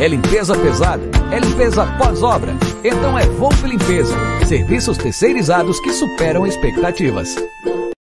[0.00, 1.02] É limpeza pesada?
[1.30, 2.54] É limpeza pós-obra?
[2.82, 4.16] Então é Volpe Limpeza.
[4.48, 7.36] Serviços terceirizados que superam expectativas.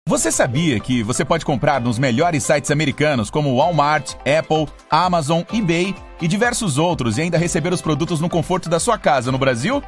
[0.07, 5.95] Você sabia que você pode comprar nos melhores sites americanos como Walmart, Apple, Amazon, eBay
[6.21, 9.81] e diversos outros e ainda receber os produtos no conforto da sua casa no Brasil?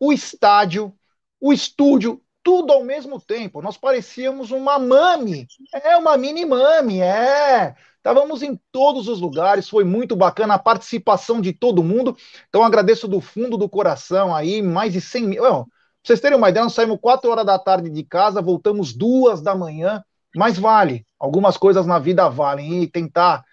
[0.00, 0.94] o estádio,
[1.40, 3.60] o estúdio, tudo ao mesmo tempo.
[3.60, 5.46] Nós parecíamos uma mami.
[5.72, 7.74] É uma mini mami, é.
[7.98, 12.16] Estávamos em todos os lugares, foi muito bacana a participação de todo mundo.
[12.48, 15.42] Então agradeço do fundo do coração aí, mais de 100 mil.
[15.42, 15.64] Pra
[16.02, 19.54] vocês terem uma ideia, nós saímos 4 horas da tarde de casa, voltamos duas da
[19.54, 20.02] manhã,
[20.34, 21.04] mas vale.
[21.18, 23.44] Algumas coisas na vida valem e tentar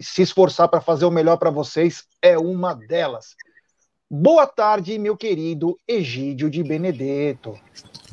[0.00, 3.34] se esforçar para fazer o melhor para vocês é uma delas.
[4.10, 7.58] Boa tarde, meu querido Egídio de Benedetto.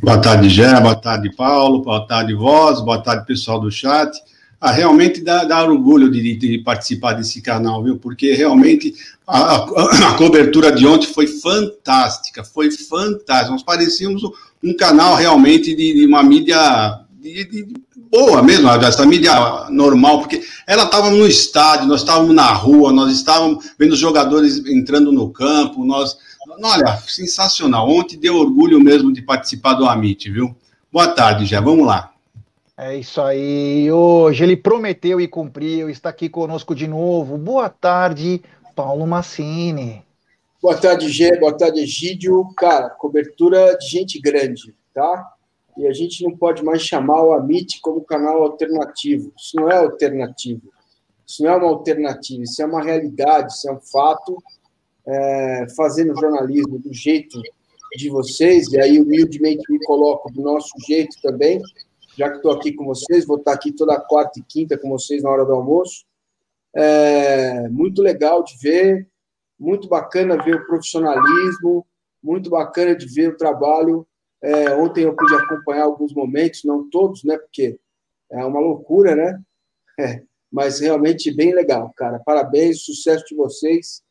[0.01, 4.11] Boa tarde, Gé, boa tarde, Paulo, boa tarde, Voz, boa tarde, pessoal do chat.
[4.65, 7.97] Ah, realmente dá, dá orgulho de, de, participar desse canal, viu?
[7.97, 8.95] Porque realmente
[9.27, 13.51] a, a, a, cobertura de ontem foi fantástica, foi fantástica.
[13.51, 14.23] Nós parecíamos
[14.63, 16.57] um canal realmente de, de uma mídia
[17.19, 17.75] de,
[18.09, 19.33] boa mesmo, essa mídia
[19.69, 24.65] normal, porque ela estava no estádio, nós estávamos na rua, nós estávamos vendo os jogadores
[24.65, 26.17] entrando no campo, nós.
[26.63, 27.87] Olha, sensacional.
[27.87, 30.55] Ontem deu orgulho mesmo de participar do Amit, viu?
[30.91, 31.61] Boa tarde, já.
[31.61, 32.14] Vamos lá.
[32.77, 33.89] É isso aí.
[33.89, 35.89] Hoje ele prometeu e cumpriu.
[35.89, 37.37] Está aqui conosco de novo.
[37.37, 38.41] Boa tarde,
[38.75, 40.03] Paulo Massini.
[40.61, 41.39] Boa tarde, Gê.
[41.39, 42.45] Boa tarde, Egídio.
[42.57, 45.25] Cara, cobertura de gente grande, tá?
[45.77, 49.31] E a gente não pode mais chamar o Amit como canal alternativo.
[49.37, 50.73] Isso não é alternativo.
[51.25, 52.43] Isso não é uma alternativa.
[52.43, 53.53] Isso é uma realidade.
[53.53, 54.37] Isso é um fato.
[55.07, 57.39] É, fazendo jornalismo do jeito
[57.95, 61.61] de vocês, e aí humildemente me coloco do nosso jeito também
[62.17, 65.23] já que estou aqui com vocês, vou estar aqui toda quarta e quinta com vocês
[65.23, 66.05] na hora do almoço.
[66.75, 69.07] É muito legal de ver,
[69.59, 71.85] muito bacana ver o profissionalismo,
[72.23, 74.07] muito bacana de ver o trabalho.
[74.41, 77.37] É, ontem eu pude acompanhar alguns momentos, não todos, né?
[77.37, 77.79] Porque
[78.31, 79.39] é uma loucura, né?
[79.97, 80.21] É,
[80.51, 82.19] mas realmente bem legal, cara.
[82.19, 84.03] Parabéns, sucesso de vocês.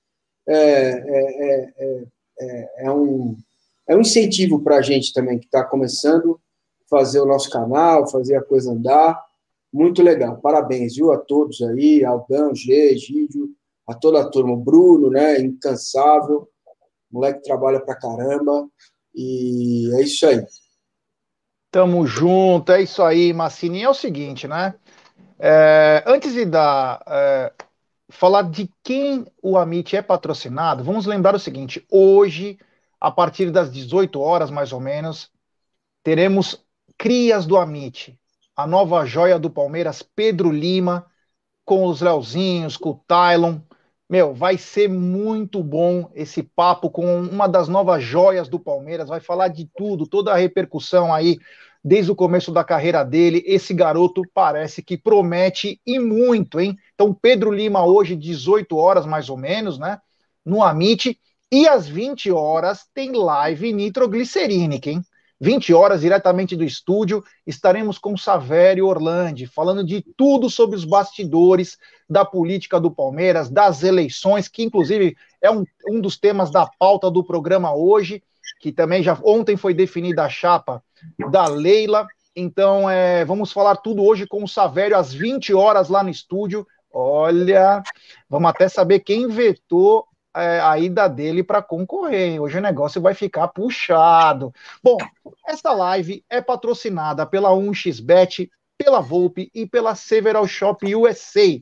[0.49, 2.05] É, é, é,
[2.41, 3.37] é, é um,
[3.87, 6.41] é um incentivo para a gente também que está começando
[6.88, 9.20] fazer o nosso canal, fazer a coisa andar.
[9.72, 10.36] Muito legal.
[10.38, 13.50] Parabéns, viu, a todos aí, Aldão, G, Gídio,
[13.88, 14.52] a toda a turma.
[14.52, 16.48] O Bruno, né, incansável,
[17.10, 18.69] moleque trabalha pra caramba.
[19.14, 20.44] E é isso aí.
[21.70, 23.82] Tamo junto, é isso aí, Massini.
[23.82, 24.75] É o seguinte, né?
[25.38, 27.52] É, antes de dar, é,
[28.08, 32.58] falar de quem o Amit é patrocinado, vamos lembrar o seguinte: hoje,
[33.00, 35.31] a partir das 18 horas mais ou menos,
[36.02, 36.63] teremos
[36.99, 38.19] crias do Amit,
[38.56, 41.06] a nova joia do Palmeiras, Pedro Lima,
[41.64, 43.58] com os Leozinhos, com o Tylon.
[44.08, 49.08] Meu, vai ser muito bom esse papo com uma das novas joias do Palmeiras.
[49.08, 51.38] Vai falar de tudo, toda a repercussão aí
[51.82, 53.43] desde o começo da carreira dele.
[53.46, 56.76] Esse garoto parece que promete e muito, hein?
[56.94, 59.99] Então, Pedro Lima, hoje, 18 horas mais ou menos, né?
[60.44, 61.19] No Amit.
[61.50, 65.02] E às 20 horas tem live nitroglicerínica, hein?
[65.40, 71.76] 20 horas, diretamente do estúdio, estaremos com Savério Orlandi, falando de tudo sobre os bastidores
[72.08, 77.10] da política do Palmeiras, das eleições, que inclusive é um, um dos temas da pauta
[77.10, 78.22] do programa hoje,
[78.60, 80.82] que também já ontem foi definida a chapa
[81.31, 82.06] da Leila.
[82.36, 86.66] Então, é, vamos falar tudo hoje com o Savério às 20 horas lá no estúdio.
[86.92, 87.82] Olha,
[88.28, 92.40] vamos até saber quem vetou é, a ida dele para concorrer.
[92.40, 94.52] Hoje o negócio vai ficar puxado.
[94.82, 94.98] Bom,
[95.46, 101.60] essa live é patrocinada pela 1xBet, pela Volpe e pela Several Shop USA.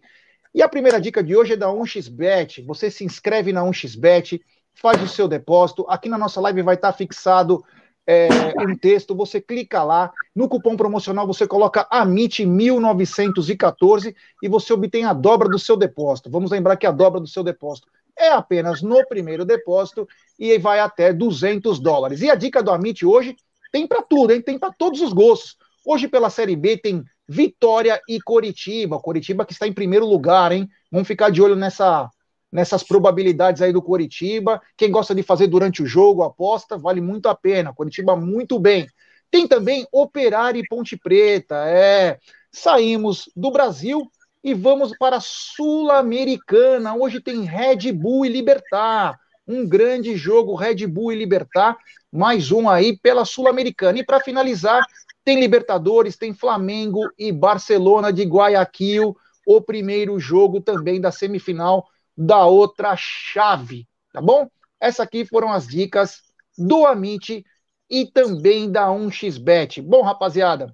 [0.54, 2.64] E a primeira dica de hoje é da 1xBet.
[2.66, 4.40] Você se inscreve na 1xBet,
[4.74, 5.86] faz o seu depósito.
[5.88, 7.64] Aqui na nossa live vai estar fixado
[8.06, 8.28] é,
[8.60, 15.12] um texto, você clica lá, no cupom promocional você coloca AMIT1914 e você obtém a
[15.12, 16.30] dobra do seu depósito.
[16.30, 17.86] Vamos lembrar que a dobra do seu depósito
[18.22, 20.06] é apenas no primeiro depósito
[20.38, 22.20] e vai até 200 dólares.
[22.22, 23.36] E a dica do Amit hoje
[23.70, 24.40] tem para tudo, hein?
[24.40, 25.56] Tem para todos os gostos.
[25.84, 29.00] Hoje pela Série B tem Vitória e Coritiba.
[29.00, 30.68] Coritiba que está em primeiro lugar, hein?
[30.90, 32.08] Vamos ficar de olho nessa
[32.52, 34.60] nessas probabilidades aí do Coritiba.
[34.76, 37.72] Quem gosta de fazer durante o jogo, aposta, vale muito a pena.
[37.72, 38.86] Coritiba muito bem.
[39.30, 41.66] Tem também Operário e Ponte Preta.
[41.66, 42.18] É,
[42.52, 44.06] saímos do Brasil
[44.42, 46.94] e vamos para a Sul-Americana.
[46.94, 49.18] Hoje tem Red Bull e Libertar.
[49.46, 51.76] Um grande jogo, Red Bull e Libertar.
[52.10, 54.00] Mais um aí pela Sul-Americana.
[54.00, 54.84] E para finalizar,
[55.24, 59.16] tem Libertadores, tem Flamengo e Barcelona de Guayaquil.
[59.46, 61.86] O primeiro jogo também da semifinal
[62.16, 63.86] da outra chave.
[64.12, 64.48] Tá bom?
[64.80, 66.20] Essas aqui foram as dicas
[66.58, 67.44] do Amit
[67.88, 69.80] e também da 1xBet.
[69.82, 70.72] Bom, rapaziada,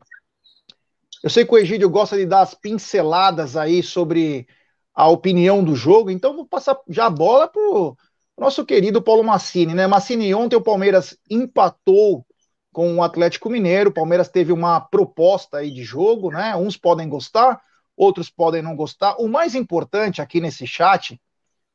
[1.23, 4.47] eu sei que o Egídio gosta de dar as pinceladas aí sobre
[4.94, 7.97] a opinião do jogo, então vou passar já a bola pro
[8.37, 9.87] nosso querido Paulo Massini, né?
[9.87, 12.25] Massini, ontem o Palmeiras empatou
[12.73, 16.55] com o Atlético Mineiro, o Palmeiras teve uma proposta aí de jogo, né?
[16.55, 17.60] Uns podem gostar,
[17.96, 19.17] outros podem não gostar.
[19.19, 21.20] O mais importante aqui nesse chat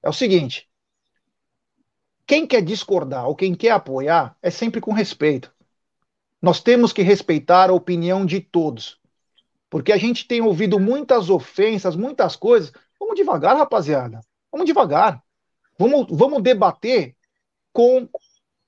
[0.01, 0.69] é o seguinte:
[2.25, 5.51] quem quer discordar ou quem quer apoiar é sempre com respeito.
[6.41, 9.02] Nós temos que respeitar a opinião de todos.
[9.73, 12.71] Porque a gente tem ouvido muitas ofensas, muitas coisas.
[12.99, 14.19] Vamos devagar, rapaziada.
[14.51, 15.19] Vamos devagar.
[15.79, 17.15] Vamos, vamos debater
[17.73, 18.07] com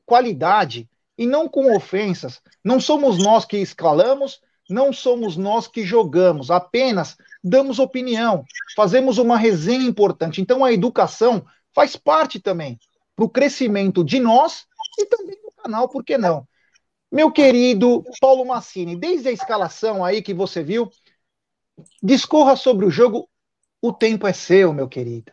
[0.04, 2.42] qualidade e não com ofensas.
[2.64, 8.44] Não somos nós que escalamos, não somos nós que jogamos, apenas damos opinião,
[8.76, 10.42] fazemos uma resenha importante.
[10.42, 12.80] Então a educação faz parte também
[13.16, 14.66] para o crescimento de nós
[14.98, 16.48] e também do canal, por que não?
[17.16, 20.90] Meu querido Paulo Massini, desde a escalação aí que você viu,
[22.04, 23.30] discorra sobre o jogo.
[23.82, 25.32] O tempo é seu, meu querido.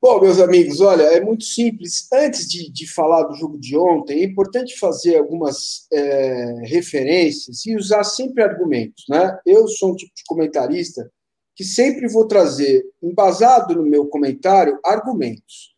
[0.00, 2.06] Bom, meus amigos, olha, é muito simples.
[2.12, 7.74] Antes de, de falar do jogo de ontem, é importante fazer algumas é, referências e
[7.74, 9.06] usar sempre argumentos.
[9.08, 9.36] Né?
[9.44, 11.10] Eu sou um tipo de comentarista
[11.56, 15.73] que sempre vou trazer, embasado no meu comentário, argumentos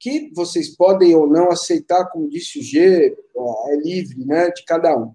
[0.00, 3.14] que vocês podem ou não aceitar, como disse o G,
[3.68, 5.12] é livre né, de cada um.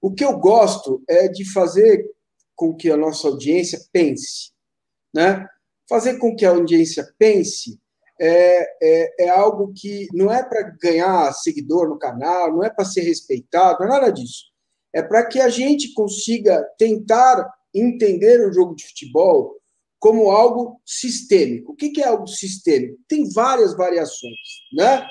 [0.00, 2.06] O que eu gosto é de fazer
[2.54, 4.52] com que a nossa audiência pense.
[5.14, 5.46] Né?
[5.88, 7.80] Fazer com que a audiência pense
[8.20, 12.84] é, é, é algo que não é para ganhar seguidor no canal, não é para
[12.84, 14.50] ser respeitado, não é nada disso.
[14.92, 19.59] É para que a gente consiga tentar entender o jogo de futebol
[20.00, 21.72] como algo sistêmico.
[21.72, 22.98] O que é algo sistêmico?
[23.06, 24.34] Tem várias variações,
[24.72, 25.06] né?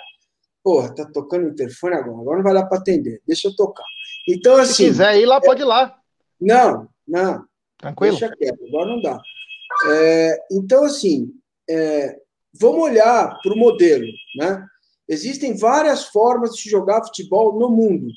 [0.63, 3.85] Porra, tá tocando o interfone agora, agora não vai dar para atender, deixa eu tocar.
[4.27, 4.73] Então, assim.
[4.73, 5.95] Se quiser ir lá, pode ir lá.
[6.41, 7.45] Não, não.
[7.77, 8.17] Tranquilo.
[8.17, 9.21] Deixa quieto, agora não dá.
[9.91, 11.31] É, então, assim,
[11.69, 12.19] é,
[12.59, 14.65] vamos olhar para o modelo, né?
[15.07, 18.11] Existem várias formas de se jogar futebol no mundo.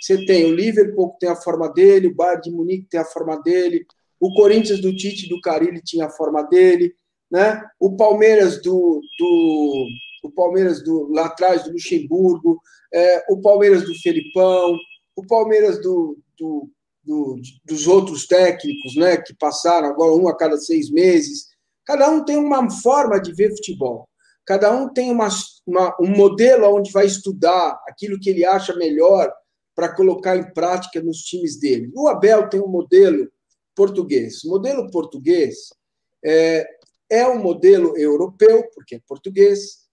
[0.00, 3.04] Você tem o Liverpool que tem a forma dele, o Bayern de Munique tem a
[3.04, 3.86] forma dele,
[4.20, 6.94] o Corinthians do Tite do Carilli tinha a forma dele,
[7.30, 7.62] né?
[7.78, 9.86] O Palmeiras do, do
[10.22, 12.60] o Palmeiras do lá atrás do Luxemburgo,
[12.92, 14.76] é, o Palmeiras do Felipão,
[15.14, 16.70] o Palmeiras do, do,
[17.04, 21.46] do, dos outros técnicos, né, que passaram agora um a cada seis meses.
[21.84, 24.08] Cada um tem uma forma de ver futebol.
[24.44, 25.28] Cada um tem uma,
[25.66, 29.32] uma, um modelo onde vai estudar aquilo que ele acha melhor
[29.74, 31.90] para colocar em prática nos times dele.
[31.94, 33.28] O Abel tem um modelo
[33.76, 34.42] português.
[34.42, 35.68] O modelo português
[36.24, 36.66] é,
[37.08, 39.86] é um modelo europeu, porque é português,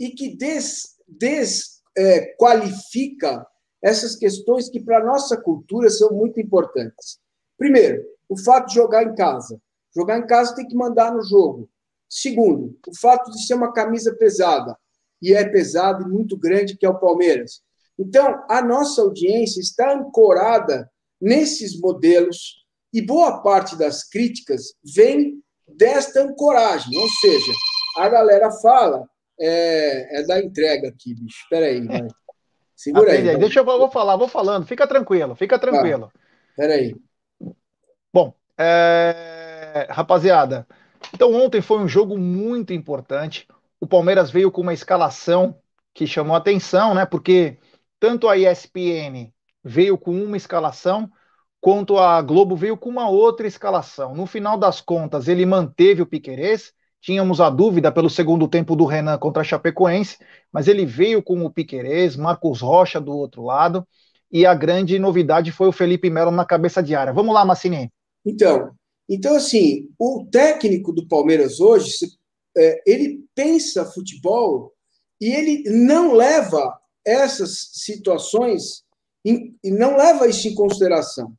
[0.00, 3.46] e que desqualifica des, é,
[3.82, 7.20] essas questões que, para a nossa cultura, são muito importantes.
[7.56, 9.60] Primeiro, o fato de jogar em casa.
[9.94, 11.70] Jogar em casa tem que mandar no jogo.
[12.08, 14.76] Segundo, o fato de ser uma camisa pesada,
[15.20, 17.62] e é pesada e muito grande, que é o Palmeiras.
[17.98, 20.90] Então, a nossa audiência está ancorada
[21.20, 27.52] nesses modelos, e boa parte das críticas vem desta ancoragem, ou seja,
[27.98, 29.04] a galera fala,
[29.38, 32.08] é, é da entrega aqui, bicho, espera aí, vai.
[32.74, 33.28] Segura aí.
[33.28, 33.36] aí.
[33.38, 34.66] Deixa eu vou falar, vou falando.
[34.66, 36.12] Fica tranquilo, fica tranquilo.
[36.14, 36.18] Ah,
[36.56, 36.94] peraí.
[38.12, 39.86] Bom, é...
[39.90, 40.66] rapaziada,
[41.12, 43.48] então ontem foi um jogo muito importante.
[43.80, 45.58] O Palmeiras veio com uma escalação
[45.92, 47.06] que chamou atenção, né?
[47.06, 47.58] Porque
[47.98, 49.32] tanto a ESPN
[49.64, 51.10] veio com uma escalação,
[51.60, 54.14] quanto a Globo veio com uma outra escalação.
[54.14, 56.72] No final das contas, ele manteve o Piquerez,
[57.06, 60.18] Tínhamos a dúvida pelo segundo tempo do Renan contra a Chapecoense,
[60.52, 63.86] mas ele veio com o Piquerez, Marcos Rocha do outro lado,
[64.28, 67.12] e a grande novidade foi o Felipe Melo na cabeça de área.
[67.12, 67.92] Vamos lá, Massini.
[68.24, 68.72] Então,
[69.08, 71.92] então assim, o técnico do Palmeiras hoje,
[72.56, 74.72] é, ele pensa futebol
[75.20, 78.82] e ele não leva essas situações
[79.24, 81.32] e não leva isso em consideração.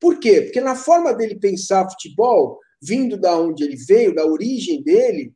[0.00, 0.42] Por quê?
[0.42, 5.32] Porque na forma dele pensar futebol, vindo da onde ele veio, da origem dele,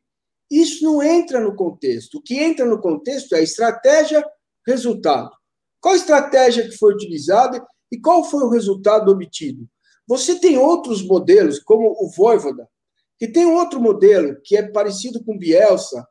[0.49, 2.17] isso não entra no contexto.
[2.17, 4.23] O que entra no contexto é estratégia,
[4.65, 5.31] resultado.
[5.81, 9.67] Qual estratégia que foi utilizada e qual foi o resultado obtido?
[10.07, 12.67] Você tem outros modelos, como o Voivoda,
[13.17, 16.05] que tem outro modelo que é parecido com Bielsa,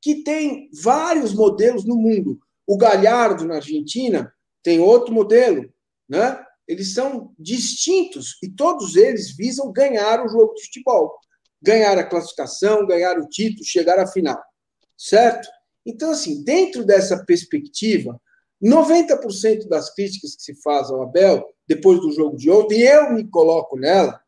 [0.00, 2.38] que tem vários modelos no mundo.
[2.66, 4.32] O Galhardo, na Argentina,
[4.62, 5.70] tem outro modelo,
[6.08, 6.42] né?
[6.66, 11.14] Eles são distintos e todos eles visam ganhar o jogo de futebol,
[11.60, 14.40] ganhar a classificação, ganhar o título, chegar à final,
[14.96, 15.48] certo?
[15.84, 18.20] Então, assim, dentro dessa perspectiva,
[18.62, 23.12] 90% das críticas que se faz ao Abel, depois do jogo de ontem, e eu
[23.12, 24.20] me coloco nela,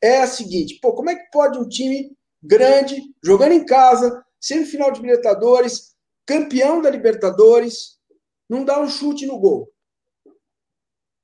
[0.00, 4.90] é a seguinte: pô, como é que pode um time grande, jogando em casa, semifinal
[4.90, 5.94] de Libertadores,
[6.24, 7.98] campeão da Libertadores,
[8.48, 9.70] não dar um chute no gol?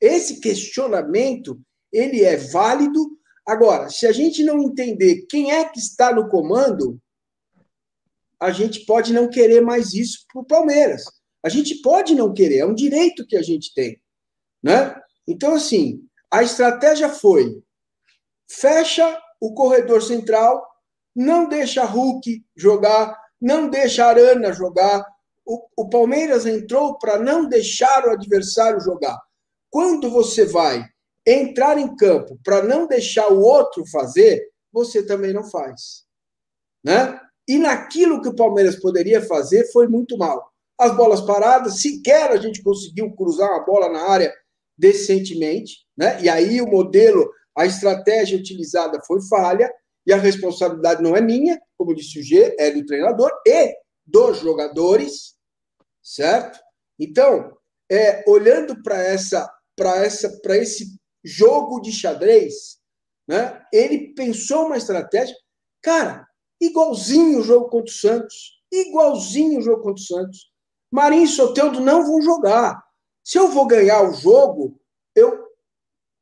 [0.01, 1.61] Esse questionamento,
[1.93, 3.19] ele é válido.
[3.47, 7.01] Agora, se a gente não entender quem é que está no comando,
[8.41, 11.03] a gente pode não querer mais isso para o Palmeiras.
[11.43, 14.01] A gente pode não querer, é um direito que a gente tem.
[14.63, 14.95] Né?
[15.27, 16.01] Então, assim,
[16.31, 17.63] a estratégia foi:
[18.51, 20.65] fecha o corredor central,
[21.15, 25.05] não deixa Hulk jogar, não deixa Arana jogar.
[25.45, 29.19] O, o Palmeiras entrou para não deixar o adversário jogar.
[29.71, 30.85] Quando você vai
[31.27, 36.05] entrar em campo para não deixar o outro fazer, você também não faz.
[36.83, 37.21] Né?
[37.47, 40.53] E naquilo que o Palmeiras poderia fazer foi muito mal.
[40.79, 44.33] As bolas paradas, sequer a gente conseguiu cruzar uma bola na área
[44.77, 46.23] decentemente, né?
[46.23, 49.73] E aí o modelo, a estratégia utilizada foi falha,
[50.07, 53.75] e a responsabilidade não é minha, como disse o G, é do treinador e
[54.07, 55.35] dos jogadores,
[56.03, 56.59] certo?
[56.99, 57.53] Então,
[57.91, 60.07] é, olhando para essa para
[60.57, 62.79] esse jogo de xadrez,
[63.27, 63.63] né?
[63.73, 65.37] Ele pensou uma estratégia,
[65.83, 66.27] cara,
[66.61, 70.51] igualzinho o jogo contra o Santos, igualzinho o jogo contra o Santos.
[70.91, 72.83] Marinho e Soteldo não vão jogar.
[73.23, 74.81] Se eu vou ganhar o jogo,
[75.15, 75.47] eu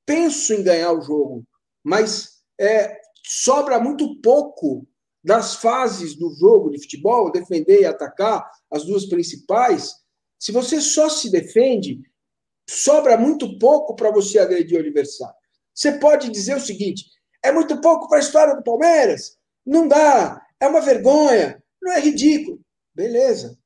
[0.04, 1.44] penso em ganhar o jogo,
[1.84, 4.86] mas é, sobra muito pouco
[5.22, 9.94] das fases do jogo de futebol, defender e atacar, as duas principais.
[10.38, 12.00] Se você só se defende,
[12.68, 15.34] sobra muito pouco para você agredir o adversário.
[15.74, 17.04] Você pode dizer o seguinte:
[17.44, 22.00] é muito pouco para a história do Palmeiras, não dá, é uma vergonha, não é
[22.00, 22.60] ridículo.
[22.94, 23.58] Beleza,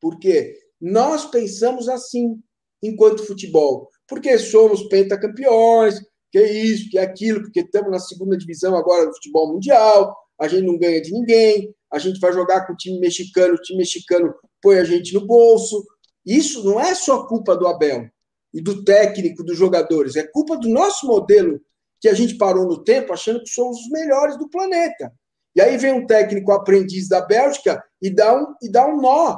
[0.00, 2.40] porque nós pensamos assim
[2.82, 6.00] enquanto futebol, porque somos pentacampeões,
[6.30, 10.16] que é isso, que é aquilo, porque estamos na segunda divisão agora do futebol mundial,
[10.40, 13.62] a gente não ganha de ninguém, a gente vai jogar com o time mexicano, o
[13.62, 15.84] time mexicano põe a gente no bolso.
[16.24, 18.08] Isso não é só culpa do Abel
[18.52, 20.16] e do técnico, dos jogadores.
[20.16, 21.60] É culpa do nosso modelo
[22.00, 25.12] que a gente parou no tempo achando que somos os melhores do planeta.
[25.54, 29.36] E aí vem um técnico aprendiz da Bélgica e dá um, e dá um nó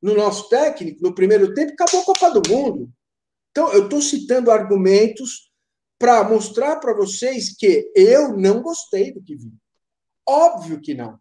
[0.00, 2.90] no nosso técnico no primeiro tempo, acabou a Copa do Mundo.
[3.50, 5.50] Então, eu estou citando argumentos
[5.98, 9.52] para mostrar para vocês que eu não gostei do que vi.
[10.26, 11.18] Óbvio que não.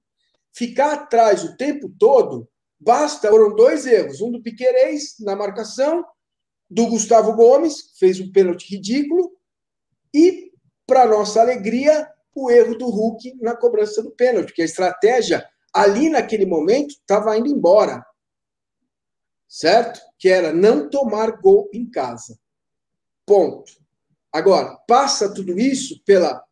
[0.53, 2.47] Ficar atrás o tempo todo,
[2.79, 3.29] basta.
[3.29, 6.05] Foram dois erros: um do Piquerez na marcação,
[6.69, 9.31] do Gustavo Gomes, fez um pênalti ridículo,
[10.13, 10.51] e,
[10.85, 16.09] para nossa alegria, o erro do Hulk na cobrança do pênalti, que a estratégia ali
[16.09, 18.05] naquele momento estava indo embora.
[19.47, 19.99] Certo?
[20.19, 22.37] Que era não tomar gol em casa.
[23.25, 23.71] Ponto.
[24.31, 26.43] Agora, passa tudo isso pela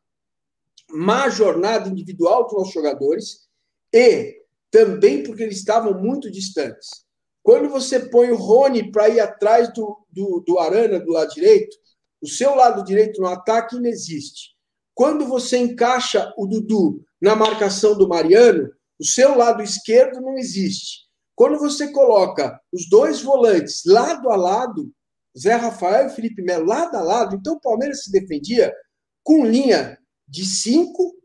[0.89, 3.47] má jornada individual dos nossos jogadores
[3.93, 7.04] e também porque eles estavam muito distantes.
[7.45, 11.77] Quando você põe o Rony para ir atrás do, do, do Arana do lado direito,
[12.19, 14.55] o seu lado direito no ataque inexiste.
[14.95, 21.05] Quando você encaixa o Dudu na marcação do Mariano, o seu lado esquerdo não existe.
[21.35, 24.91] Quando você coloca os dois volantes lado a lado,
[25.37, 28.73] Zé Rafael e Felipe Melo lado a lado, então o Palmeiras se defendia
[29.21, 31.15] com linha de cinco,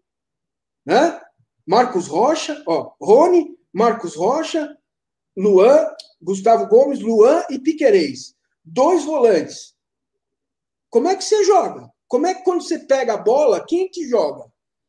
[0.85, 1.19] né?
[1.67, 4.77] Marcos Rocha, ó, Rony, Marcos Rocha,
[5.41, 5.87] Luan,
[6.21, 8.35] Gustavo Gomes, Luan e Piquerez.
[8.63, 9.75] Dois volantes.
[10.91, 11.89] Como é que você joga?
[12.07, 14.45] Como é que quando você pega a bola, quem que joga?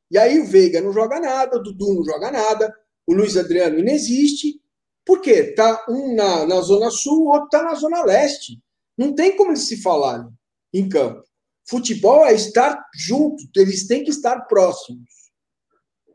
[0.09, 2.75] E aí o Veiga não joga nada, o Dudu não joga nada,
[3.07, 4.59] o Luiz Adriano inexiste.
[5.05, 5.53] Por quê?
[5.53, 8.61] Tá um na, na Zona Sul, o outro tá na Zona Leste.
[8.97, 10.27] Não tem como eles se falarem
[10.73, 11.23] em campo.
[11.65, 15.09] Futebol é estar junto, eles têm que estar próximos.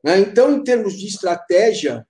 [0.05, 0.19] Né?
[0.19, 2.07] Então, em termos de estratégia,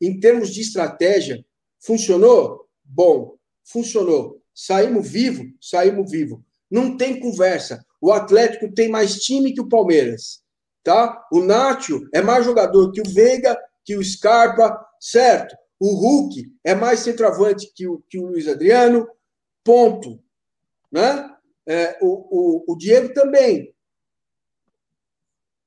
[0.00, 1.44] em termos de estratégia,
[1.80, 2.68] funcionou?
[2.84, 4.40] Bom, funcionou.
[4.54, 6.44] Saímos vivo, saímos vivo.
[6.70, 7.84] Não tem conversa.
[8.00, 10.42] O Atlético tem mais time que o Palmeiras,
[10.82, 11.26] tá?
[11.32, 15.56] O Nacho é mais jogador que o Veiga, que o Scarpa, certo?
[15.78, 19.08] O Hulk é mais centroavante que o, que o Luiz Adriano,
[19.64, 20.22] ponto,
[20.92, 21.28] né?
[21.66, 23.74] É, o, o, o Diego também.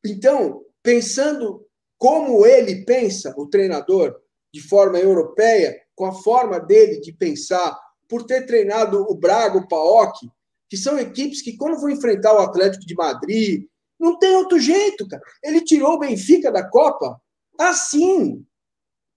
[0.06, 1.66] Então, pensando
[1.98, 4.20] como ele pensa, o treinador,
[4.54, 9.68] de forma europeia, com a forma dele de pensar, por ter treinado o Braga, o
[9.68, 10.30] Paok,
[10.70, 13.66] que são equipes que, quando vão enfrentar o Atlético de Madrid,
[14.00, 15.24] não tem outro jeito, cara.
[15.44, 17.20] Ele tirou o Benfica da Copa
[17.60, 18.46] assim,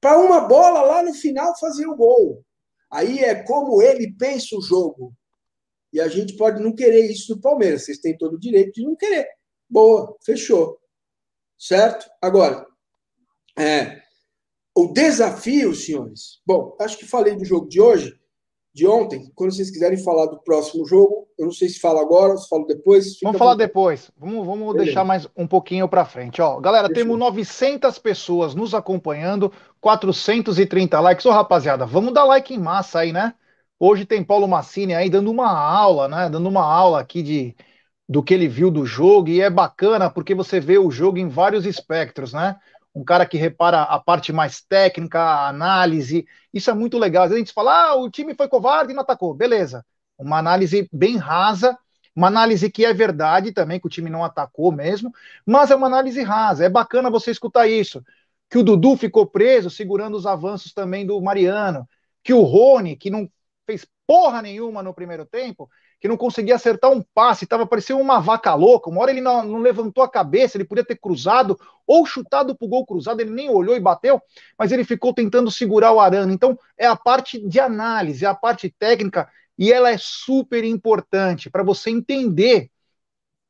[0.00, 2.44] para uma bola lá no final fazer o gol.
[2.90, 5.12] Aí é como ele pensa o jogo.
[5.92, 7.84] E a gente pode não querer isso do Palmeiras.
[7.84, 9.26] Vocês têm todo o direito de não querer.
[9.68, 10.78] Boa, fechou.
[11.58, 12.08] Certo?
[12.20, 12.66] Agora,
[13.58, 14.02] é,
[14.76, 16.38] o desafio, senhores.
[16.46, 18.14] Bom, acho que falei do jogo de hoje
[18.74, 19.32] de ontem.
[19.34, 22.66] Quando vocês quiserem falar do próximo jogo, eu não sei se fala agora se falo
[22.66, 23.16] depois.
[23.22, 24.10] Vamos falar depois.
[24.18, 26.42] Vamos, vamos deixar mais um pouquinho para frente.
[26.42, 31.24] Ó, galera, Deixa temos 900 pessoas nos acompanhando, 430 likes.
[31.24, 33.32] Ô, rapaziada, vamos dar like em massa aí, né?
[33.80, 36.28] Hoje tem Paulo Massini aí dando uma aula, né?
[36.28, 37.56] Dando uma aula aqui de
[38.08, 41.28] do que ele viu do jogo e é bacana porque você vê o jogo em
[41.28, 42.56] vários espectros, né?
[42.96, 46.26] Um cara que repara a parte mais técnica, a análise.
[46.52, 47.24] Isso é muito legal.
[47.24, 49.35] Às vezes a gente fala, ah, o time foi covarde e não atacou.
[49.35, 49.85] Beleza.
[50.18, 51.78] Uma análise bem rasa,
[52.14, 55.12] uma análise que é verdade também, que o time não atacou mesmo,
[55.44, 56.64] mas é uma análise rasa.
[56.64, 58.02] É bacana você escutar isso.
[58.48, 61.87] Que o Dudu ficou preso, segurando os avanços também do Mariano.
[62.24, 63.30] Que o Rony, que não
[63.66, 65.68] fez porra nenhuma no primeiro tempo,
[66.00, 68.90] que não conseguia acertar um passe, estava parecendo uma vaca louca.
[68.90, 72.66] Uma hora ele não, não, levantou a cabeça, ele podia ter cruzado ou chutado para
[72.66, 74.20] o gol cruzado, ele nem olhou e bateu,
[74.59, 76.32] mas ele ficou tentando segurar o Arana.
[76.32, 79.28] Então, é a parte de análise, é a parte técnica,
[79.59, 82.70] e ela é super importante para você entender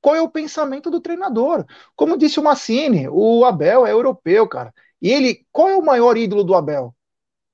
[0.00, 1.64] qual é o pensamento do treinador.
[1.96, 4.72] Como disse o Massini, o Abel é europeu, cara.
[5.02, 6.94] E ele, qual é o maior ídolo do Abel?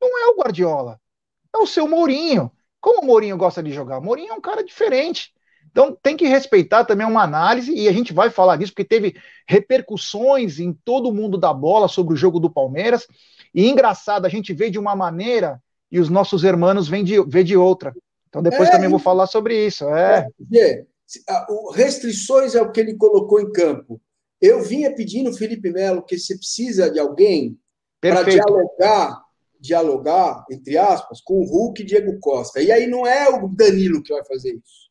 [0.01, 1.01] Não é o Guardiola,
[1.55, 2.53] é o seu Mourinho.
[2.83, 3.99] Como o Mourinho gosta de jogar?
[3.99, 5.33] O Mourinho é um cara diferente.
[5.71, 9.15] Então tem que respeitar também uma análise, e a gente vai falar disso, porque teve
[9.47, 13.07] repercussões em todo o mundo da bola sobre o jogo do Palmeiras.
[13.55, 17.45] E engraçado, a gente vê de uma maneira e os nossos irmãos vêm de, vê
[17.45, 17.95] de outra.
[18.29, 19.89] Então depois é, também vou falar sobre isso.
[19.89, 20.27] É.
[20.55, 20.85] é.
[21.75, 24.01] Restrições é o que ele colocou em campo.
[24.41, 27.57] Eu vinha pedindo, Felipe Melo, que você precisa de alguém
[28.01, 29.23] para dialogar
[29.63, 32.61] dialogar, entre aspas, com o Hulk e Diego Costa.
[32.61, 34.91] E aí não é o Danilo que vai fazer isso.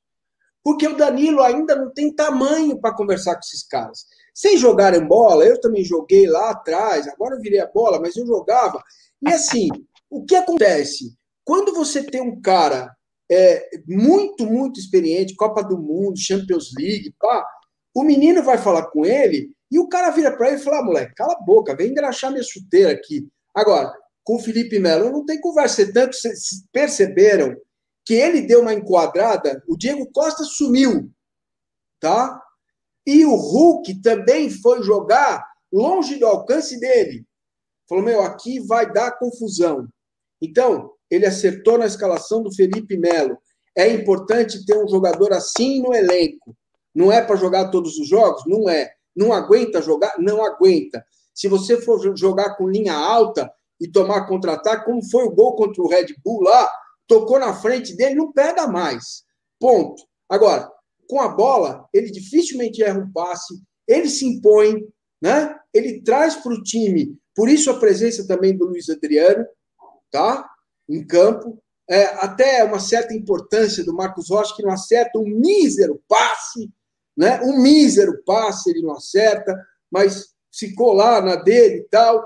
[0.63, 4.05] Porque o Danilo ainda não tem tamanho para conversar com esses caras.
[4.33, 8.25] Sem jogarem bola, eu também joguei lá atrás, agora eu virei a bola, mas eu
[8.25, 8.81] jogava.
[9.21, 9.67] E assim,
[10.09, 11.13] o que acontece?
[11.43, 12.95] Quando você tem um cara
[13.29, 17.45] é, muito, muito experiente, Copa do Mundo, Champions League, pá,
[17.93, 20.83] o menino vai falar com ele e o cara vira para ele e fala: ah,
[20.83, 23.27] moleque, cala a boca, vem engraxar minha chuteira aqui.
[23.53, 23.93] Agora,
[24.31, 25.11] com o Felipe Melo.
[25.11, 25.91] Não tem conversa.
[25.91, 27.53] Tanto vocês perceberam
[28.05, 31.11] que ele deu uma enquadrada, o Diego Costa sumiu.
[31.99, 32.41] tá?
[33.05, 37.25] E o Hulk também foi jogar longe do alcance dele.
[37.89, 39.87] Falou, meu, aqui vai dar confusão.
[40.41, 43.37] Então, ele acertou na escalação do Felipe Melo.
[43.75, 46.55] É importante ter um jogador assim no elenco.
[46.95, 48.43] Não é para jogar todos os jogos?
[48.47, 48.93] Não é.
[49.13, 50.15] Não aguenta jogar?
[50.19, 51.05] Não aguenta.
[51.33, 55.81] Se você for jogar com linha alta e tomar contra-ataque, como foi o gol contra
[55.81, 56.71] o Red Bull lá,
[57.07, 59.23] tocou na frente dele, não pega mais.
[59.59, 60.03] Ponto.
[60.29, 60.71] Agora,
[61.09, 64.85] com a bola, ele dificilmente erra um passe, ele se impõe,
[65.21, 65.53] né?
[65.73, 69.45] Ele traz para o time, por isso a presença também do Luiz Adriano,
[70.11, 70.47] tá?
[70.87, 76.01] Em campo, é, até uma certa importância do Marcos Rocha, que não acerta um mísero
[76.07, 76.71] passe,
[77.17, 77.41] né?
[77.41, 79.53] Um mísero passe ele não acerta,
[79.89, 82.25] mas ficou lá na dele e tal.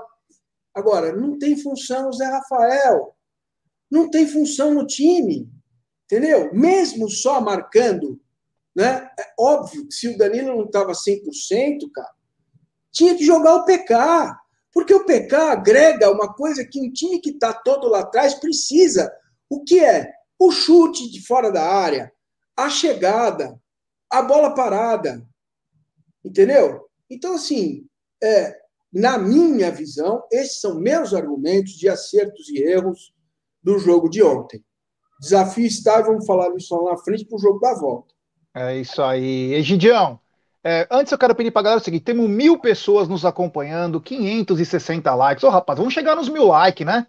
[0.76, 3.16] Agora, não tem função o Zé Rafael.
[3.90, 5.50] Não tem função no time.
[6.04, 6.52] Entendeu?
[6.52, 8.20] Mesmo só marcando,
[8.76, 9.10] né?
[9.18, 12.14] É óbvio que se o Danilo não estava 100%, cara,
[12.92, 14.36] tinha que jogar o PK.
[14.70, 19.10] Porque o PK agrega uma coisa que um time que está todo lá atrás precisa.
[19.48, 20.12] O que é?
[20.38, 22.12] O chute de fora da área,
[22.54, 23.58] a chegada,
[24.10, 25.26] a bola parada.
[26.22, 26.86] Entendeu?
[27.08, 27.86] Então, assim,
[28.22, 28.60] é,
[28.98, 33.12] na minha visão, esses são meus argumentos de acertos e erros
[33.62, 34.64] do jogo de ontem.
[35.20, 38.14] Desafio está, vamos falar isso lá na frente para o jogo da volta.
[38.54, 39.52] É isso aí.
[39.52, 40.18] Egidião,
[40.64, 44.00] é, antes eu quero pedir para a galera o seguinte: temos mil pessoas nos acompanhando,
[44.00, 45.44] 560 likes.
[45.44, 47.06] Ô, rapaz, vamos chegar nos mil likes, né?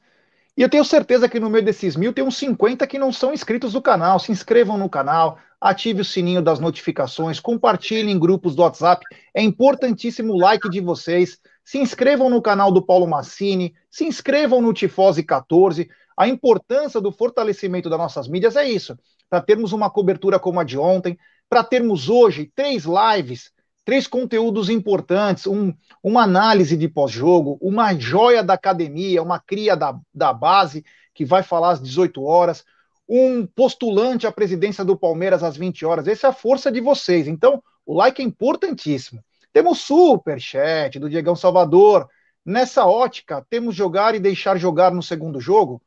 [0.58, 3.34] E eu tenho certeza que no meio desses mil tem uns 50 que não são
[3.34, 4.20] inscritos do canal.
[4.20, 9.06] Se inscrevam no canal, ative o sininho das notificações, compartilhem em grupos do WhatsApp.
[9.34, 11.40] É importantíssimo o like de vocês.
[11.68, 15.90] Se inscrevam no canal do Paulo Massini, se inscrevam no Tifose 14.
[16.16, 18.98] A importância do fortalecimento das nossas mídias é isso,
[19.30, 23.52] para termos uma cobertura como a de ontem, para termos hoje três lives
[23.84, 30.00] três conteúdos importantes: um, uma análise de pós-jogo, uma joia da academia, uma cria da,
[30.16, 32.64] da base, que vai falar às 18 horas,
[33.10, 36.08] um postulante à presidência do Palmeiras às 20 horas.
[36.08, 37.28] Essa é a força de vocês.
[37.28, 39.22] Então, o like é importantíssimo.
[39.58, 42.08] Temos super chat do Diegão Salvador.
[42.46, 45.82] Nessa ótica, temos jogar e deixar jogar no segundo jogo?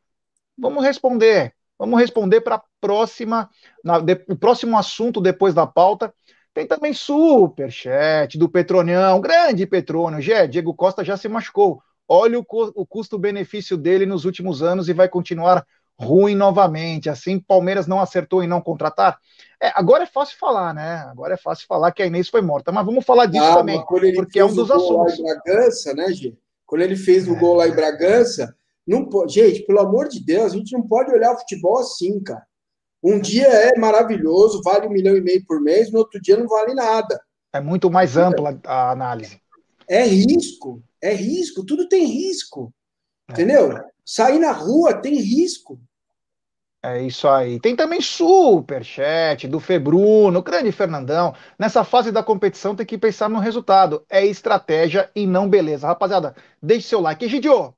[0.59, 1.55] Vamos responder.
[1.79, 3.49] Vamos responder para próxima,
[3.85, 6.13] na, de, o próximo assunto depois da pauta,
[6.53, 10.21] tem também super chat do Petronião, grande Petrônio.
[10.21, 11.81] Gé, Diego Costa já se machucou.
[12.09, 15.65] Olha o, o custo-benefício dele nos últimos anos e vai continuar
[16.01, 17.11] ruim novamente.
[17.11, 19.19] Assim, Palmeiras não acertou em não contratar.
[19.63, 21.07] É, agora é fácil falar, né?
[21.11, 23.85] Agora é fácil falar que a Inês foi morta, mas vamos falar disso ah, também,
[23.87, 25.21] porque é um dos assuntos.
[25.21, 26.35] Bragança, né, Gê?
[26.65, 27.39] Quando ele fez o é.
[27.39, 28.55] gol lá em Bragança,
[28.87, 32.21] não pode, gente, pelo amor de Deus, a gente não pode olhar o futebol assim,
[32.23, 32.47] cara.
[33.03, 36.47] Um dia é maravilhoso, vale um milhão e meio por mês, no outro dia não
[36.47, 37.21] vale nada.
[37.53, 39.41] É muito mais ampla a análise.
[39.89, 42.73] É risco, é risco, tudo tem risco.
[43.29, 43.33] É.
[43.33, 43.75] Entendeu?
[44.05, 45.81] Sair na rua tem risco.
[46.83, 47.61] É isso aí.
[47.61, 51.35] Tem também super chat do Februno, grande Fernandão.
[51.59, 54.05] Nessa fase da competição tem que pensar no resultado.
[54.09, 55.87] É estratégia e não beleza.
[55.87, 57.23] Rapaziada, deixe seu like.
[57.25, 57.75] Egidio,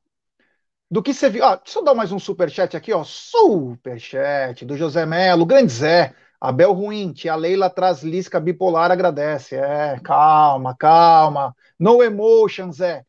[0.90, 1.44] do que você viu.
[1.44, 3.04] Ah, deixa eu dar mais um superchat aqui, ó.
[3.04, 6.14] Superchat do José Melo, grande Zé.
[6.40, 9.56] Abel ruim, tia Leila traz Lisca bipolar, agradece.
[9.56, 11.56] É, calma, calma.
[11.78, 13.04] No emotion, Zé.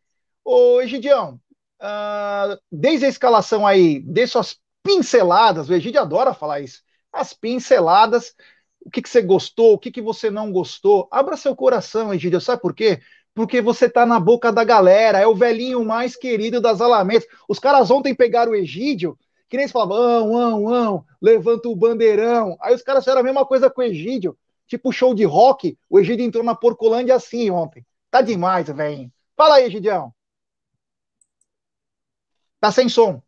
[0.45, 1.39] Ô, Egidião,
[1.81, 6.81] uh, desde a escalação aí, dê suas pinceladas, o Egidio adora falar isso.
[7.11, 8.35] As pinceladas,
[8.81, 11.07] o que, que você gostou, o que, que você não gostou.
[11.09, 12.99] Abra seu coração, Egidio, sabe por quê?
[13.33, 17.27] porque você tá na boca da galera, é o velhinho mais querido das alamedas.
[17.47, 19.17] Os caras ontem pegaram o Egídio,
[19.49, 22.55] que nem se falavam, ão, ão, levanta o bandeirão.
[22.61, 25.99] Aí os caras fizeram a mesma coisa com o Egídio, tipo show de rock, o
[25.99, 27.85] Egídio entrou na Porcolândia assim ontem.
[28.11, 29.11] Tá demais, velho.
[29.35, 30.13] Fala aí, Egidião.
[32.59, 33.21] Tá sem som.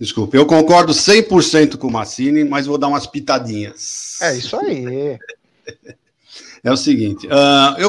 [0.00, 4.16] Desculpa, eu concordo 100% com o Massini, mas vou dar umas pitadinhas.
[4.22, 5.18] É isso aí.
[6.64, 7.88] É o seguinte, uh, eu,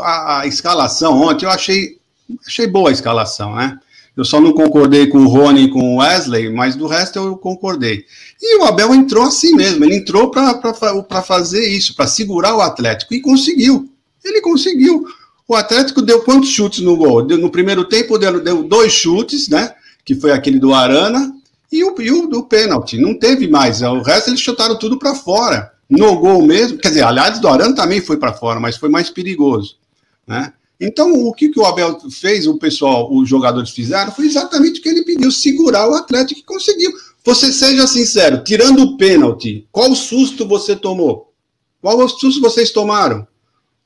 [0.00, 1.98] a, a, escalação ontem eu achei,
[2.46, 3.76] achei boa a escalação, né?
[4.16, 7.36] Eu só não concordei com o Rony e com o Wesley, mas do resto eu
[7.36, 8.04] concordei.
[8.40, 13.12] E o Abel entrou assim mesmo, ele entrou para fazer isso, para segurar o Atlético,
[13.14, 13.90] e conseguiu.
[14.24, 15.04] Ele conseguiu.
[15.48, 17.22] O Atlético deu quantos chutes no gol?
[17.22, 19.74] Deu, no primeiro tempo deu, deu dois chutes, né?
[20.04, 21.34] Que foi aquele do Arana,
[21.74, 22.96] e o, e o do pênalti.
[22.96, 23.82] Não teve mais.
[23.82, 25.72] O resto eles chutaram tudo para fora.
[25.90, 26.78] No gol mesmo.
[26.78, 29.76] Quer dizer, aliás, do Arana também foi para fora, mas foi mais perigoso.
[30.24, 30.52] Né?
[30.80, 34.82] Então, o que, que o Abel fez, o pessoal, os jogadores fizeram, foi exatamente o
[34.82, 36.92] que ele pediu: segurar o Atlético e conseguiu.
[37.24, 41.32] Você seja sincero, tirando o pênalti, qual susto você tomou?
[41.80, 43.26] Qual susto vocês tomaram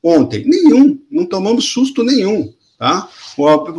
[0.02, 0.44] ontem?
[0.44, 2.52] Nenhum, não tomamos susto nenhum.
[2.78, 3.08] Tá?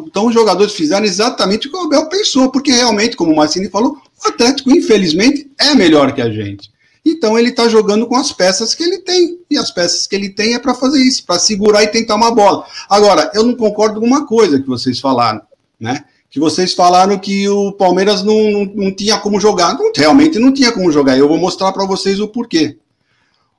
[0.05, 3.69] Então os jogadores fizeram exatamente o que o Abel pensou, porque realmente, como o Marcini
[3.69, 6.69] falou, o Atlético, infelizmente, é melhor que a gente.
[7.05, 9.39] Então ele está jogando com as peças que ele tem.
[9.49, 12.29] E as peças que ele tem é para fazer isso, para segurar e tentar uma
[12.29, 12.65] bola.
[12.89, 15.41] Agora, eu não concordo com uma coisa que vocês falaram,
[15.79, 16.03] né?
[16.29, 19.73] Que vocês falaram que o Palmeiras não, não, não tinha como jogar.
[19.75, 21.17] Não, realmente não tinha como jogar.
[21.17, 22.77] Eu vou mostrar para vocês o porquê.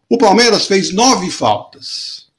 [0.09, 2.29] O Palmeiras fez nove faltas.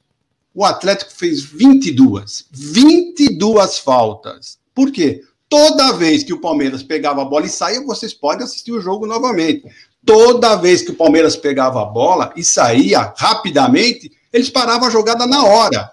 [0.54, 2.46] O Atlético fez 22.
[2.50, 4.58] 22 faltas.
[4.74, 5.22] Por quê?
[5.48, 9.06] Toda vez que o Palmeiras pegava a bola e saía, vocês podem assistir o jogo
[9.06, 9.64] novamente.
[10.04, 15.26] Toda vez que o Palmeiras pegava a bola e saía rapidamente, eles paravam a jogada
[15.26, 15.90] na hora.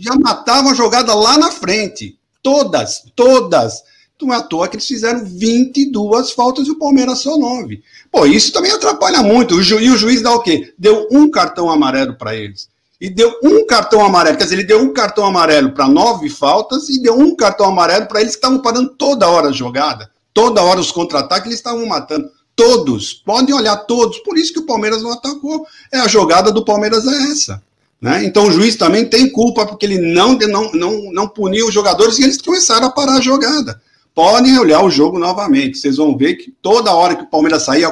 [0.00, 2.18] Já matavam a jogada lá na frente.
[2.42, 3.82] Todas, todas.
[4.20, 7.82] Não é à toa que eles fizeram 22 faltas e o Palmeiras só 9.
[8.10, 9.56] Pô, isso também atrapalha muito.
[9.56, 10.72] O ju, e o juiz dá o quê?
[10.78, 12.68] Deu um cartão amarelo para eles.
[13.02, 14.36] E deu um cartão amarelo.
[14.36, 18.06] Quer dizer, ele deu um cartão amarelo para nove faltas e deu um cartão amarelo
[18.06, 20.08] para eles que estavam parando toda hora a jogada.
[20.32, 22.30] Toda hora os contra-ataques eles estavam matando.
[22.54, 23.12] Todos.
[23.12, 24.18] Podem olhar todos.
[24.20, 25.66] Por isso que o Palmeiras não atacou.
[25.92, 27.60] É a jogada do Palmeiras é essa.
[28.00, 28.24] Né?
[28.24, 32.20] Então o juiz também tem culpa porque ele não, não, não, não puniu os jogadores
[32.20, 33.82] e eles começaram a parar a jogada
[34.14, 35.78] podem olhar o jogo novamente.
[35.78, 37.90] Vocês vão ver que toda hora que o Palmeiras saía,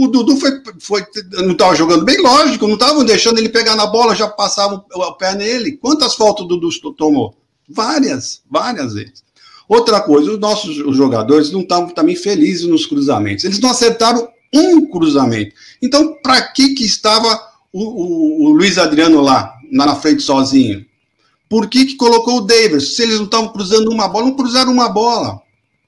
[0.00, 3.86] o Dudu foi, foi não estava jogando bem, lógico, não estavam deixando ele pegar na
[3.86, 5.72] bola, já passava o, pé nele.
[5.72, 7.36] Quantas faltas o Dudu tomou?
[7.68, 9.22] Várias, várias vezes.
[9.68, 13.44] Outra coisa, os nossos jogadores não estavam também felizes nos cruzamentos.
[13.44, 15.54] Eles não acertaram um cruzamento.
[15.82, 17.38] Então, para que que estava
[17.70, 20.82] o, o, o, Luiz Adriano lá, na frente sozinho?
[21.46, 22.96] Por que que colocou o Davis?
[22.96, 25.42] Se eles não estavam cruzando uma bola, não cruzaram uma bola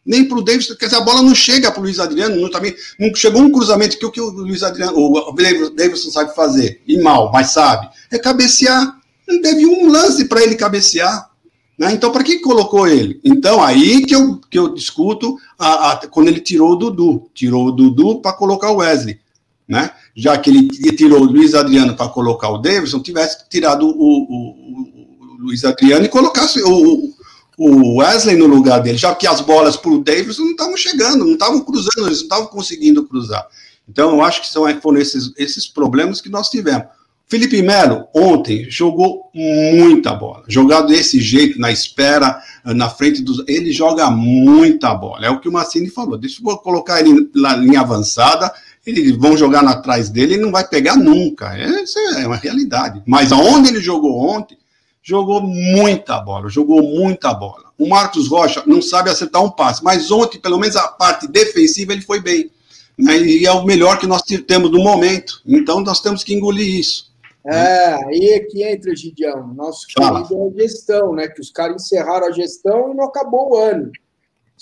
[0.05, 2.51] nem para o Davis, quer dizer, a bola não chega para o Luiz Adriano, não,
[2.51, 5.33] também, não chegou um cruzamento que o que o Luiz Adriano, o
[5.71, 9.01] Davidson sabe fazer, e mal, mas sabe, é cabecear.
[9.29, 11.31] Não teve um lance para ele cabecear.
[11.79, 11.93] Né?
[11.93, 13.21] Então, para que colocou ele?
[13.25, 17.31] Então, aí que eu, que eu discuto a, a, quando ele tirou o Dudu.
[17.33, 19.19] Tirou o Dudu para colocar o Wesley.
[19.67, 19.91] Né?
[20.15, 24.87] Já que ele tirou o Luiz Adriano para colocar o Davidson, tivesse tirado o, o,
[25.21, 27.15] o Luiz Adriano e colocasse o,
[27.65, 31.25] o Wesley no lugar dele, já que as bolas para o Davis não estavam chegando,
[31.25, 33.47] não estavam cruzando, eles não estavam conseguindo cruzar.
[33.89, 36.87] Então, eu acho que são, foram esses, esses problemas que nós tivemos.
[37.29, 40.45] Felipe Melo, ontem, jogou muita bola.
[40.49, 43.43] Jogado desse jeito, na espera, na frente dos.
[43.49, 45.25] Ele joga muita bola.
[45.25, 46.19] É o que o Massini falou.
[46.19, 48.53] Deixa eu colocar ele na linha avançada,
[48.87, 51.57] eles vão jogar atrás dele, ele não vai pegar nunca.
[51.57, 53.03] Essa é uma realidade.
[53.07, 54.59] Mas aonde ele jogou ontem,
[55.03, 57.73] jogou muita bola, jogou muita bola.
[57.79, 61.93] O Marcos Rocha não sabe acertar um passe, mas ontem, pelo menos a parte defensiva,
[61.93, 62.51] ele foi bem.
[62.99, 63.19] Né?
[63.19, 65.43] E é o melhor que nós temos no momento.
[65.45, 67.11] Então nós temos que engolir isso.
[67.45, 69.53] É, aí é que entra, Gidião.
[69.55, 71.27] Nosso querido é a gestão, né?
[71.27, 73.91] Que os caras encerraram a gestão e não acabou o ano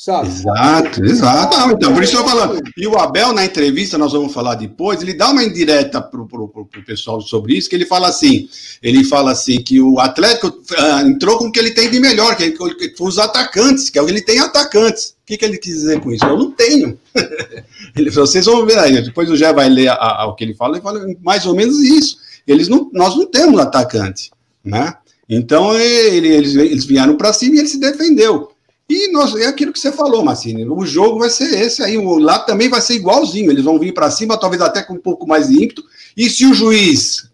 [0.01, 0.29] sabe?
[0.29, 1.59] Exato, exato.
[1.59, 2.59] Não, então, por isso eu falando.
[2.75, 6.67] E o Abel, na entrevista, nós vamos falar depois, ele dá uma indireta para o
[6.87, 8.49] pessoal sobre isso, que ele fala assim,
[8.83, 12.35] ele fala assim, que o Atlético uh, entrou com o que ele tem de melhor,
[12.35, 15.17] que, que, que os atacantes, que é ele tem atacantes.
[15.23, 16.25] O que, que ele quis dizer com isso?
[16.25, 16.99] Eu não tenho.
[17.95, 20.55] ele, vocês vão ver aí, depois o Jé vai ler a, a, o que ele
[20.55, 22.17] fala, ele fala mais ou menos isso.
[22.47, 24.31] Eles não, nós não temos atacante,
[24.65, 24.95] né?
[25.29, 28.51] Então ele, eles, eles vieram para cima e ele se defendeu.
[28.93, 30.69] E nós, é aquilo que você falou, Massini.
[30.69, 31.97] O jogo vai ser esse aí.
[31.97, 33.49] O lá também vai ser igualzinho.
[33.49, 35.85] Eles vão vir para cima, talvez até com um pouco mais de ímpeto.
[36.17, 37.31] E se o juiz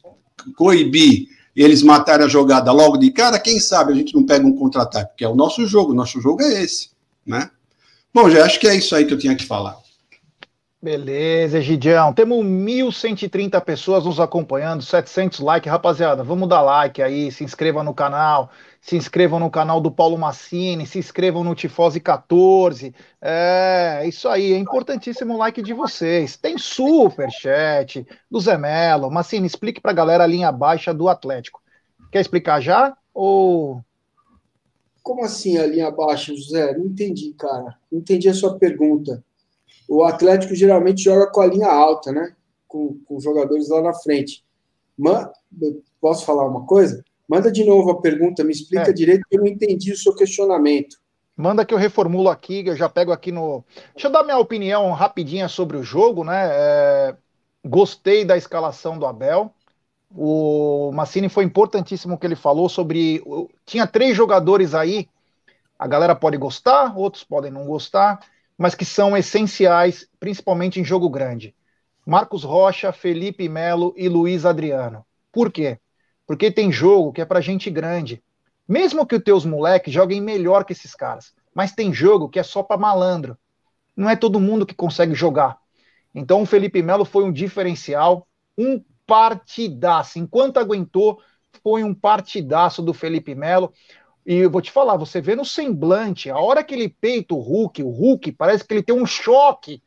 [0.55, 4.55] coibir eles matarem a jogada logo de cara, quem sabe a gente não pega um
[4.55, 5.93] contra-ataque, porque é o nosso jogo.
[5.93, 6.91] O nosso jogo é esse,
[7.25, 7.49] né?
[8.13, 9.79] Bom, já acho que é isso aí que eu tinha que falar.
[10.83, 12.13] Beleza, Gidião.
[12.13, 15.73] Temos 1.130 pessoas nos acompanhando, 700 likes.
[15.73, 18.51] Rapaziada, vamos dar like aí, se inscreva no canal,
[18.87, 22.95] se inscrevam no canal do Paulo Massini, se inscrevam no Tifose 14.
[23.21, 26.37] É, isso aí, é importantíssimo o like de vocês.
[26.37, 29.11] Tem super chat do Zé Melo.
[29.11, 31.61] Massini, explique para a galera a linha baixa do Atlético.
[32.13, 32.97] Quer explicar já?
[33.13, 33.83] Ou.
[35.03, 36.79] Como assim a linha baixa, José?
[36.79, 37.77] Não entendi, cara.
[37.91, 39.21] Não entendi a sua pergunta.
[39.89, 42.37] O Atlético geralmente joga com a linha alta, né?
[42.69, 44.45] Com, com jogadores lá na frente.
[44.97, 45.27] Mas,
[46.01, 47.05] posso falar uma coisa?
[47.29, 48.93] Manda de novo a pergunta, me explica é.
[48.93, 50.97] direito, que eu não entendi o seu questionamento.
[51.37, 53.65] Manda que eu reformulo aqui, eu já pego aqui no.
[53.93, 56.49] Deixa eu dar minha opinião rapidinha sobre o jogo, né?
[56.51, 57.17] É...
[57.65, 59.53] Gostei da escalação do Abel.
[60.11, 63.23] O Massini foi importantíssimo o que ele falou sobre.
[63.67, 65.09] Tinha três jogadores aí.
[65.79, 68.21] A galera pode gostar, outros podem não gostar.
[68.57, 71.55] mas que são essenciais, principalmente em jogo grande.
[72.07, 75.05] Marcos Rocha, Felipe Melo e Luiz Adriano.
[75.31, 75.79] Por quê?
[76.27, 78.23] Porque tem jogo que é para gente grande.
[78.69, 82.43] Mesmo que os teus moleques joguem melhor que esses caras, mas tem jogo que é
[82.43, 83.39] só para malandro.
[83.97, 85.59] Não é todo mundo que consegue jogar.
[86.15, 88.27] Então o Felipe Melo foi um diferencial,
[88.59, 90.19] um partidaço.
[90.19, 91.21] Enquanto aguentou,
[91.63, 93.73] foi um partidaço do Felipe Melo.
[94.27, 97.39] E eu vou te falar, você vê no semblante, a hora que ele peita o
[97.39, 99.81] Hulk, o Hulk parece que ele tem um choque.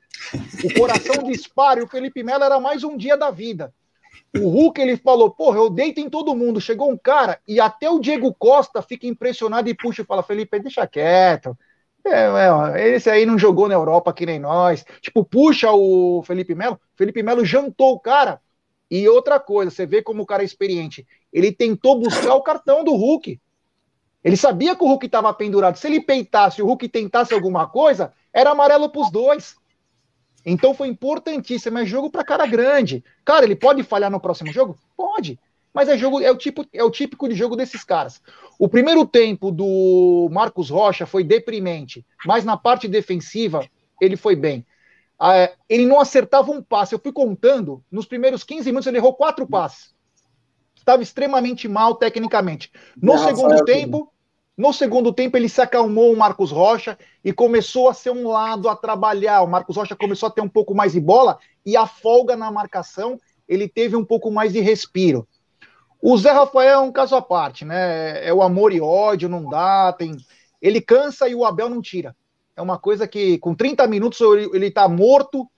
[0.64, 3.74] O coração dispara e o Felipe Melo era mais um dia da vida.
[4.36, 6.62] O Hulk ele falou: Porra, eu deito em todo mundo.
[6.62, 10.60] Chegou um cara e até o Diego Costa fica impressionado e puxa e fala: Felipe,
[10.60, 11.58] deixa quieto.
[12.06, 12.28] É,
[12.82, 14.86] é, esse aí não jogou na Europa que nem nós.
[15.02, 16.80] Tipo, puxa o Felipe Melo.
[16.96, 18.42] Felipe Melo jantou o cara.
[18.90, 21.06] E outra coisa, você vê como o cara é experiente.
[21.32, 23.40] Ele tentou buscar o cartão do Hulk.
[24.24, 25.78] Ele sabia que o Hulk estava pendurado.
[25.78, 29.56] Se ele peitasse o Hulk tentasse alguma coisa, era amarelo para os dois.
[30.46, 31.78] Então foi importantíssimo.
[31.78, 33.04] É jogo para cara grande.
[33.26, 34.78] Cara, ele pode falhar no próximo jogo?
[34.96, 35.40] Pode.
[35.74, 38.22] Mas é jogo, é o tipo, é o típico de jogo desses caras.
[38.58, 43.68] O primeiro tempo do Marcos Rocha foi deprimente, mas na parte defensiva
[44.02, 44.66] ele foi bem.
[45.20, 46.96] Ah, ele não acertava um passe.
[46.96, 49.94] Eu fui contando, nos primeiros 15 minutos ele errou quatro passes.
[50.76, 52.72] Estava extremamente mal tecnicamente.
[53.00, 54.12] No segundo tempo,
[54.60, 58.68] no segundo tempo, ele se acalmou o Marcos Rocha e começou a ser um lado
[58.68, 59.42] a trabalhar.
[59.42, 62.52] O Marcos Rocha começou a ter um pouco mais de bola e a folga na
[62.52, 63.18] marcação,
[63.48, 65.26] ele teve um pouco mais de respiro.
[66.02, 68.28] O Zé Rafael é um caso à parte, né?
[68.28, 70.18] É o amor e ódio, não dá, tem.
[70.62, 72.14] Ele cansa e o Abel não tira.
[72.54, 74.20] É uma coisa que, com 30 minutos,
[74.54, 75.50] ele está morto.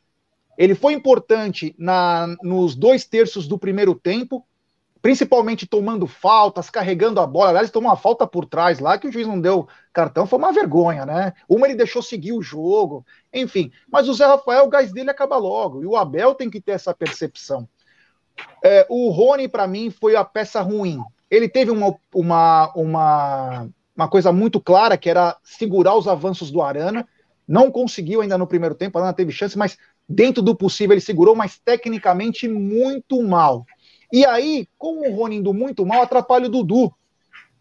[0.56, 4.46] Ele foi importante na, nos dois terços do primeiro tempo,
[5.02, 7.50] principalmente tomando faltas, carregando a bola.
[7.50, 10.54] Aliás, tomou uma falta por trás lá que o juiz não deu cartão, foi uma
[10.54, 11.34] vergonha, né?
[11.50, 13.72] Uma ele deixou seguir o jogo, enfim.
[13.92, 16.74] Mas o Zé Rafael, o gás dele acaba logo, e o Abel tem que ter
[16.74, 17.68] essa percepção.
[18.64, 21.00] É, o Rony, para mim, foi a peça ruim.
[21.30, 26.62] Ele teve uma, uma, uma, uma coisa muito clara, que era segurar os avanços do
[26.62, 27.08] Arana.
[27.48, 31.36] Não conseguiu ainda no primeiro tempo, Arana teve chance, mas dentro do possível ele segurou,
[31.36, 33.66] mas tecnicamente muito mal.
[34.12, 36.94] E aí, com o Rony indo muito mal, atrapalha o Dudu.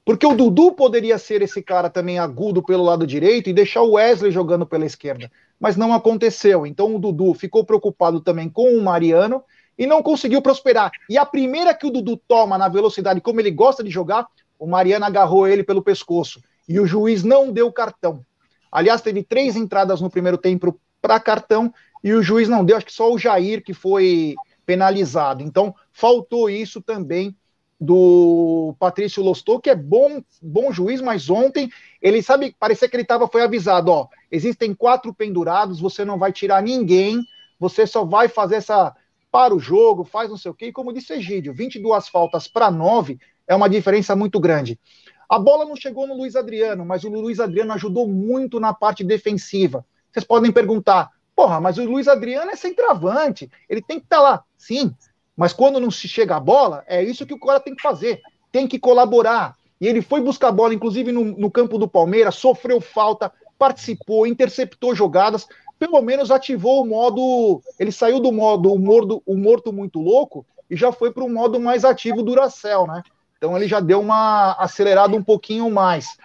[0.04, 3.92] Porque o Dudu poderia ser esse cara também agudo pelo lado direito e deixar o
[3.92, 5.30] Wesley jogando pela esquerda.
[5.58, 6.66] Mas não aconteceu.
[6.66, 9.44] Então o Dudu ficou preocupado também com o Mariano
[9.78, 10.90] e não conseguiu prosperar.
[11.08, 14.26] E a primeira que o Dudu toma na velocidade, como ele gosta de jogar,
[14.58, 16.42] o Mariano agarrou ele pelo pescoço.
[16.68, 18.24] E o juiz não deu cartão.
[18.72, 22.76] Aliás, teve três entradas no primeiro tempo para cartão e o juiz não deu.
[22.76, 24.34] Acho que só o Jair que foi
[24.70, 25.42] penalizado.
[25.42, 27.35] Então, faltou isso também
[27.80, 31.68] do Patrício Lostou, que é bom, bom juiz, mas ontem
[32.00, 36.30] ele sabe, parecia que ele tava, foi avisado, ó, existem quatro pendurados, você não vai
[36.30, 37.20] tirar ninguém,
[37.59, 38.94] você só vai fazer essa
[39.33, 42.70] para o jogo, faz não sei o quê, e como disse Egídio, 22 faltas para
[42.70, 44.78] 9 é uma diferença muito grande.
[45.28, 49.02] A bola não chegou no Luiz Adriano, mas o Luiz Adriano ajudou muito na parte
[49.02, 49.85] defensiva.
[50.12, 54.22] Vocês podem perguntar, Porra, mas o Luiz Adriano é centroavante, ele tem que estar tá
[54.22, 54.44] lá.
[54.59, 54.94] Sim,
[55.35, 58.20] mas quando não se chega a bola, é isso que o cara tem que fazer.
[58.53, 59.57] Tem que colaborar.
[59.81, 64.26] E ele foi buscar a bola, inclusive no, no campo do Palmeiras, sofreu falta, participou,
[64.26, 67.62] interceptou jogadas, pelo menos ativou o modo.
[67.78, 71.30] Ele saiu do modo o morto, o morto muito louco e já foi para o
[71.30, 73.03] modo mais ativo do Uracel, né?
[73.38, 76.18] Então ele já deu uma acelerada um pouquinho mais.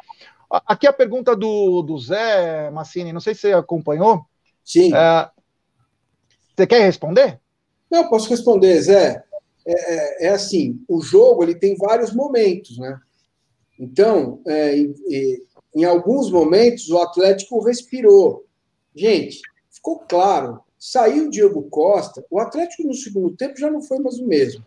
[0.50, 4.26] Aqui a pergunta do, do Zé Massini, não sei se você acompanhou.
[4.66, 4.94] Sim.
[4.94, 5.30] É,
[6.56, 7.40] você quer responder?
[7.90, 9.24] Não, posso responder, Zé.
[9.66, 13.00] É, é, é, assim, o jogo ele tem vários momentos, né?
[13.80, 14.94] Então, é, em,
[15.76, 18.46] em alguns momentos o Atlético respirou.
[18.96, 20.62] Gente, ficou claro.
[20.78, 24.64] Saiu o Diego Costa, o Atlético no segundo tempo já não foi mais o mesmo,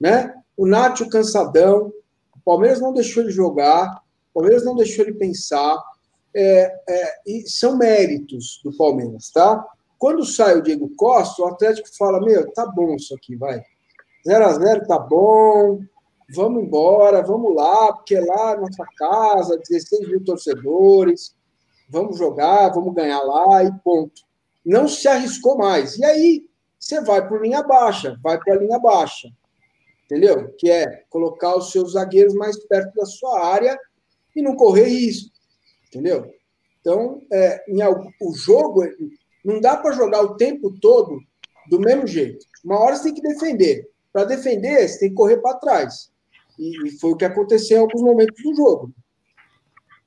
[0.00, 0.34] né?
[0.56, 1.92] O Nátio cansadão,
[2.34, 5.80] o Palmeiras não deixou ele jogar, o Palmeiras não deixou ele pensar
[6.34, 9.64] é, é, e são méritos do Palmeiras, tá?
[9.98, 13.62] Quando sai o Diego Costa, o Atlético fala: Meu, tá bom isso aqui, vai.
[14.26, 15.80] 0 a 0 tá bom,
[16.34, 21.34] vamos embora, vamos lá, porque lá é nossa casa, 16 mil torcedores,
[21.88, 24.22] vamos jogar, vamos ganhar lá e ponto.
[24.64, 25.96] Não se arriscou mais.
[25.98, 26.46] E aí
[26.78, 29.28] você vai por linha baixa, vai para a linha baixa,
[30.04, 30.54] entendeu?
[30.58, 33.78] Que é colocar os seus zagueiros mais perto da sua área
[34.36, 35.39] e não correr risco
[35.90, 36.30] entendeu?
[36.80, 38.82] Então, é, em, o jogo
[39.44, 41.20] não dá para jogar o tempo todo
[41.68, 42.46] do mesmo jeito.
[42.64, 43.88] Uma hora você tem que defender.
[44.12, 46.10] Para defender, você tem que correr para trás.
[46.58, 48.92] E, e, foi o que aconteceu em alguns momentos do jogo.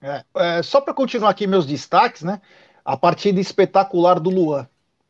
[0.02, 2.42] É, é, só para continuar aqui meus destaques, né?
[2.84, 4.68] a partida espetacular do Luan.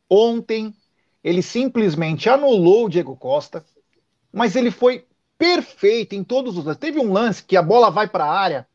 [0.08, 0.74] Ontem,
[1.22, 3.64] ele simplesmente anulou o Diego Costa,
[4.32, 5.06] mas ele foi
[5.36, 6.80] perfeito em todos os lances.
[6.80, 8.68] Teve um lance que a bola vai para a área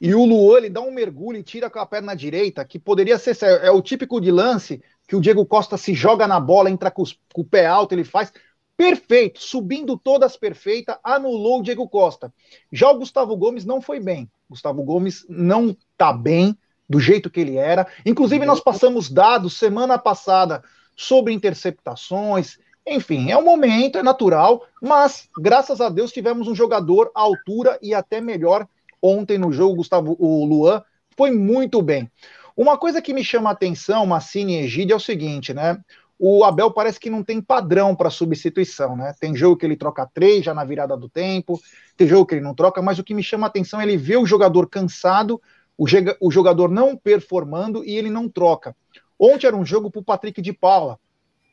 [0.00, 3.18] e o Luan ele dá um mergulho e tira com a perna direita, que poderia
[3.18, 6.90] ser é o típico de lance que o Diego Costa se joga na bola, entra
[6.90, 8.32] com, os, com o pé alto, ele faz
[8.76, 12.32] perfeito, subindo todas perfeita, anulou o Diego Costa.
[12.70, 14.30] Já o Gustavo Gomes não foi bem.
[14.50, 16.56] Gustavo Gomes não tá bem
[16.88, 17.86] do jeito que ele era.
[18.04, 20.62] Inclusive nós passamos dados semana passada
[20.94, 27.10] sobre interceptações, enfim, é um momento, é natural, mas graças a Deus tivemos um jogador
[27.14, 28.66] à altura e até melhor
[29.02, 30.82] ontem no jogo, Gustavo, o Luan
[31.16, 32.10] foi muito bem.
[32.56, 35.78] Uma coisa que me chama a atenção, Massini e Egídio, é o seguinte, né?
[36.18, 39.14] O Abel parece que não tem padrão para substituição, né?
[39.20, 41.60] Tem jogo que ele troca três já na virada do tempo,
[41.96, 43.98] tem jogo que ele não troca, mas o que me chama a atenção é ele
[43.98, 45.40] ver o jogador cansado,
[45.76, 48.74] o, jogador não performando e ele não troca.
[49.18, 50.98] Ontem era um jogo para o Patrick de Paula,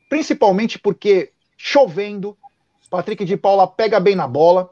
[0.08, 2.36] principalmente porque chovendo,
[2.88, 4.70] Patrick de Paula pega bem na bola,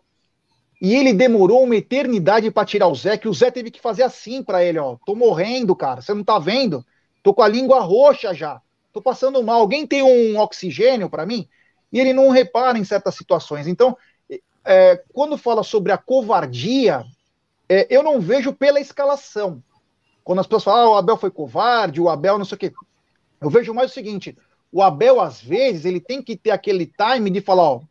[0.82, 4.02] e ele demorou uma eternidade para tirar o Zé, que o Zé teve que fazer
[4.02, 4.96] assim para ele, ó.
[5.06, 6.02] Tô morrendo, cara.
[6.02, 6.84] Você não tá vendo?
[7.22, 8.60] Tô com a língua roxa já.
[8.92, 9.60] Tô passando mal.
[9.60, 11.48] Alguém tem um oxigênio para mim?
[11.92, 13.68] E ele não repara em certas situações.
[13.68, 13.96] Então,
[14.64, 17.04] é, quando fala sobre a covardia,
[17.68, 19.62] é, eu não vejo pela escalação.
[20.24, 22.72] Quando as pessoas falam, ah, o Abel foi covarde, o Abel não sei o quê.
[23.40, 24.36] Eu vejo mais o seguinte:
[24.72, 27.82] o Abel, às vezes, ele tem que ter aquele time de falar, ó,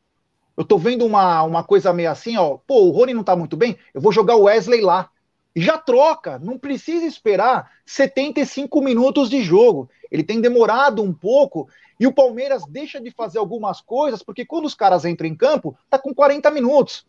[0.62, 2.57] eu tô vendo uma, uma coisa meio assim, ó.
[2.68, 5.09] Pô, o Rony não tá muito bem, eu vou jogar o Wesley lá.
[5.55, 9.89] Já troca, não precisa esperar 75 minutos de jogo.
[10.09, 11.68] Ele tem demorado um pouco
[11.99, 15.76] e o Palmeiras deixa de fazer algumas coisas, porque quando os caras entram em campo,
[15.89, 17.05] tá com 40 minutos.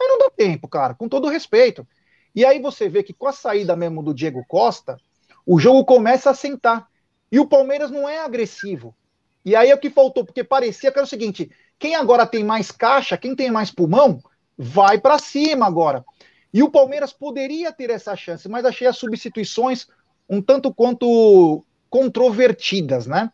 [0.00, 1.86] Aí não dá tempo, cara, com todo respeito.
[2.34, 4.98] E aí você vê que com a saída mesmo do Diego Costa,
[5.44, 6.86] o jogo começa a sentar.
[7.32, 8.94] E o Palmeiras não é agressivo.
[9.44, 11.50] E aí é o que faltou, porque parecia que era o seguinte:
[11.80, 14.22] quem agora tem mais caixa, quem tem mais pulmão,
[14.56, 16.04] vai para cima agora.
[16.52, 19.86] E o Palmeiras poderia ter essa chance, mas achei as substituições
[20.28, 23.32] um tanto quanto controvertidas, né?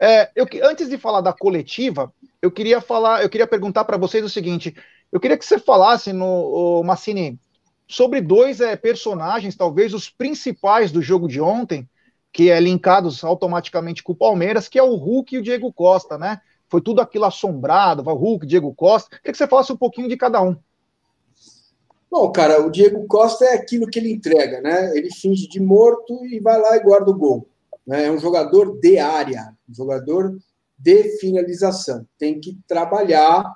[0.00, 4.24] É, eu, antes de falar da coletiva, eu queria falar, eu queria perguntar para vocês
[4.24, 4.74] o seguinte:
[5.12, 7.38] eu queria que você falasse no Massini
[7.86, 11.88] sobre dois é, personagens, talvez os principais do jogo de ontem,
[12.32, 16.18] que é linkados automaticamente com o Palmeiras, que é o Hulk e o Diego Costa,
[16.18, 16.40] né?
[16.74, 19.08] Foi tudo aquilo assombrado, Hulk, Diego Costa.
[19.10, 20.56] Queria que você falasse um pouquinho de cada um.
[22.10, 24.90] Bom, cara, o Diego Costa é aquilo que ele entrega, né?
[24.96, 27.46] Ele finge de morto e vai lá e guarda o gol.
[27.86, 28.06] Né?
[28.06, 30.36] É um jogador de área, um jogador
[30.76, 32.04] de finalização.
[32.18, 33.48] Tem que trabalhar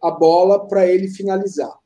[0.00, 1.76] a bola para ele finalizar.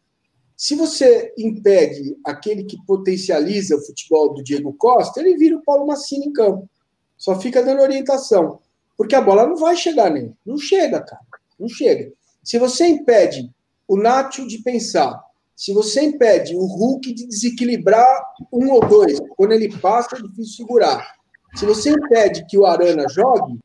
[0.55, 5.87] Se você impede aquele que potencializa o futebol do Diego Costa, ele vira o Paulo
[5.87, 6.68] Massini em campo.
[7.16, 8.61] Só fica dando orientação.
[8.97, 10.34] Porque a bola não vai chegar nele.
[10.45, 11.22] Não chega, cara.
[11.59, 12.12] Não chega.
[12.42, 13.51] Se você impede
[13.88, 15.22] o Nacho de pensar,
[15.57, 20.57] se você impede o Hulk de desequilibrar um ou dois, quando ele passa é difícil
[20.57, 21.14] segurar.
[21.55, 23.59] Se você impede que o Arana jogue,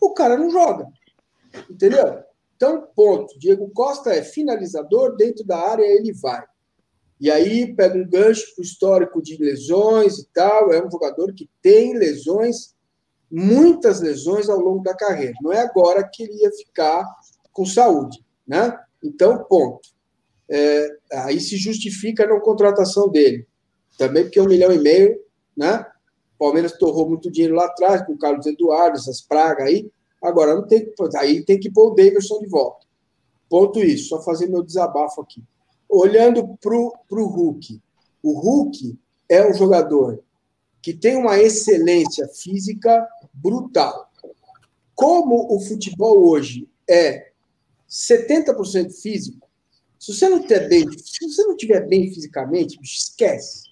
[0.00, 0.86] o cara não joga.
[1.70, 2.22] Entendeu?
[2.56, 3.38] Então, ponto.
[3.38, 6.42] Diego Costa é finalizador, dentro da área ele vai.
[7.20, 10.72] E aí pega um gancho para o histórico de lesões e tal.
[10.72, 12.73] É um jogador que tem lesões,
[13.34, 15.34] muitas lesões ao longo da carreira.
[15.42, 17.04] Não é agora que ele ia ficar
[17.52, 18.78] com saúde, né?
[19.02, 19.88] Então, ponto.
[20.48, 23.44] É, aí se justifica a não contratação dele.
[23.98, 25.20] Também porque um milhão e meio,
[25.56, 25.84] né?
[26.36, 29.90] O Palmeiras torrou muito dinheiro lá atrás com o Carlos Eduardo, essas pragas aí.
[30.22, 32.86] Agora não tem aí tem que pôr o Davidson de volta.
[33.48, 35.42] Ponto isso, só fazer meu desabafo aqui.
[35.88, 37.80] Olhando para o Hulk.
[38.22, 38.96] O Hulk
[39.28, 40.22] é um jogador
[40.80, 44.10] que tem uma excelência física brutal.
[44.94, 47.32] Como o futebol hoje é
[47.88, 49.48] 70% físico,
[49.98, 53.70] se você não tiver bem, se você não tiver bem fisicamente, esquece.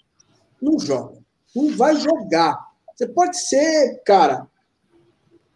[0.61, 1.19] Não joga.
[1.55, 2.59] Não vai jogar.
[2.95, 4.49] Você pode ser, cara,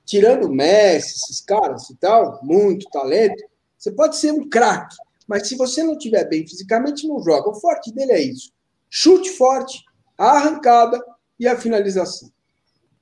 [0.05, 3.43] tirando o Messi, esses caras e tal, muito talento,
[3.77, 4.97] você pode ser um craque,
[5.27, 7.51] mas se você não tiver bem fisicamente, não joga.
[7.51, 8.53] O forte dele é isso:
[8.89, 9.85] chute forte,
[10.17, 11.03] a arrancada
[11.39, 12.31] e a finalização.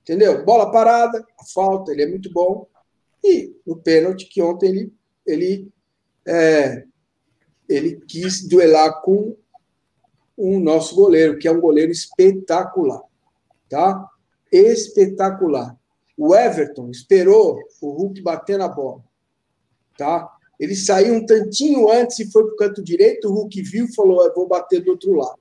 [0.04, 0.44] Entendeu?
[0.44, 2.68] Bola parada, a falta, ele é muito bom.
[3.24, 4.94] E no pênalti, que ontem ele,
[5.26, 5.72] ele,
[6.28, 6.84] é,
[7.66, 9.34] ele quis duelar com
[10.36, 13.02] o nosso goleiro, que é um goleiro espetacular.
[13.66, 14.06] Tá?
[14.52, 15.74] Espetacular.
[16.18, 19.02] O Everton esperou o Hulk bater na bola.
[19.96, 20.30] Tá?
[20.60, 23.28] Ele saiu um tantinho antes e foi para o canto direito.
[23.28, 25.38] O Hulk viu e falou: vou bater do outro lado.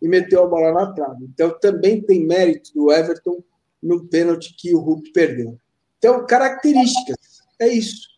[0.00, 1.24] E meteu a bola na trave.
[1.24, 3.42] Então também tem mérito do Everton
[3.86, 5.58] no pênalti que o Hulk perdeu.
[5.98, 7.16] Então, características,
[7.60, 8.08] é isso.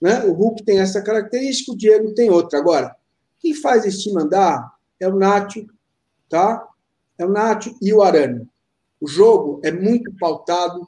[0.00, 0.24] Né?
[0.24, 2.58] O Hulk tem essa característica, o Diego tem outra.
[2.58, 2.94] Agora,
[3.40, 5.66] quem faz esse time andar é o Nacho,
[6.28, 6.66] tá?
[7.18, 8.46] É o Nacho e o Arana.
[9.00, 10.86] O jogo é muito pautado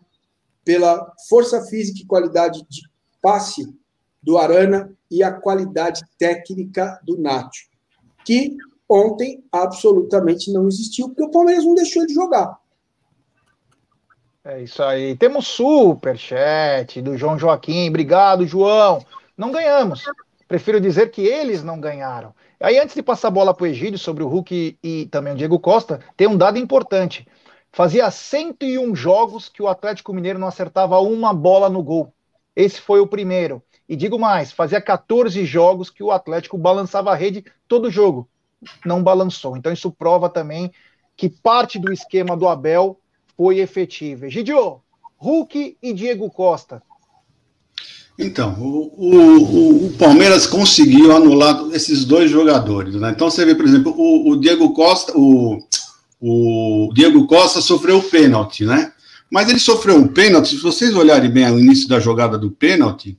[0.64, 2.82] pela força física e qualidade de
[3.22, 3.72] passe
[4.22, 7.68] do Arana e a qualidade técnica do Nacho,
[8.24, 8.57] que
[8.89, 12.59] ontem absolutamente não existiu, porque o Palmeiras não deixou de jogar.
[14.49, 15.17] É isso aí.
[15.17, 17.89] Temos super chat do João Joaquim.
[17.89, 19.05] Obrigado, João.
[19.37, 20.05] Não ganhamos.
[20.47, 22.33] Prefiro dizer que eles não ganharam.
[22.61, 25.37] Aí, antes de passar a bola para o Egídio sobre o Hulk e também o
[25.37, 27.27] Diego Costa, tem um dado importante.
[27.73, 32.15] Fazia 101 jogos que o Atlético Mineiro não acertava uma bola no gol.
[32.55, 33.61] Esse foi o primeiro.
[33.89, 38.29] E digo mais, fazia 14 jogos que o Atlético balançava a rede todo jogo.
[38.85, 39.57] Não balançou.
[39.57, 40.71] Então isso prova também
[41.17, 43.01] que parte do esquema do Abel
[43.37, 44.28] foi efetiva.
[44.30, 44.80] Gidio,
[45.18, 46.82] Hulk e Diego Costa.
[48.18, 52.95] Então, o, o, o, Palmeiras conseguiu anular esses dois jogadores.
[52.95, 53.11] Né?
[53.11, 58.64] Então você vê, por exemplo, o, o Diego Costa, o, Diego Costa sofreu o pênalti,
[58.64, 58.93] né?
[59.30, 63.18] Mas ele sofreu um pênalti, se vocês olharem bem o início da jogada do pênalti,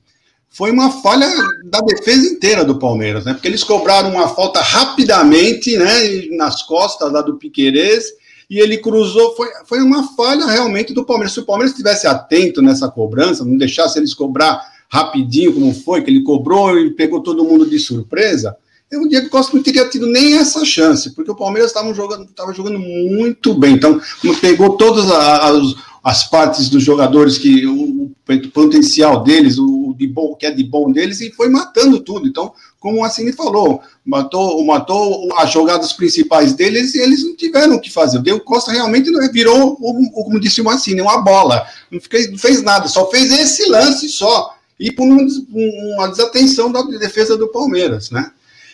[0.50, 1.28] foi uma falha
[1.64, 3.34] da defesa inteira do Palmeiras, né?
[3.34, 8.06] Porque eles cobraram uma falta rapidamente, né, nas costas lá do Piquerez,
[8.50, 11.32] e ele cruzou, foi, foi uma falha realmente do Palmeiras.
[11.32, 16.10] Se o Palmeiras estivesse atento nessa cobrança, não deixasse eles cobrar rapidinho, como foi, que
[16.10, 18.56] ele cobrou e pegou todo mundo de surpresa,
[18.94, 22.78] o Diego Costa não teria tido nem essa chance, porque o Palmeiras estava jogando, jogando
[22.78, 23.74] muito bem.
[23.74, 24.00] Então,
[24.40, 30.34] pegou todas as, as partes dos jogadores que o, o potencial deles, o de bom
[30.34, 32.26] que é de bom deles e foi matando tudo.
[32.26, 37.74] Então, como o Assini falou, matou, matou as jogadas principais deles e eles não tiveram
[37.74, 38.18] o que fazer.
[38.18, 41.66] O Diego Costa realmente virou, como disse o Assini, uma bola.
[41.90, 44.54] Não, fez, não fez nada, só fez esse lance só.
[44.78, 48.30] E por uma desatenção da defesa do Palmeiras, né?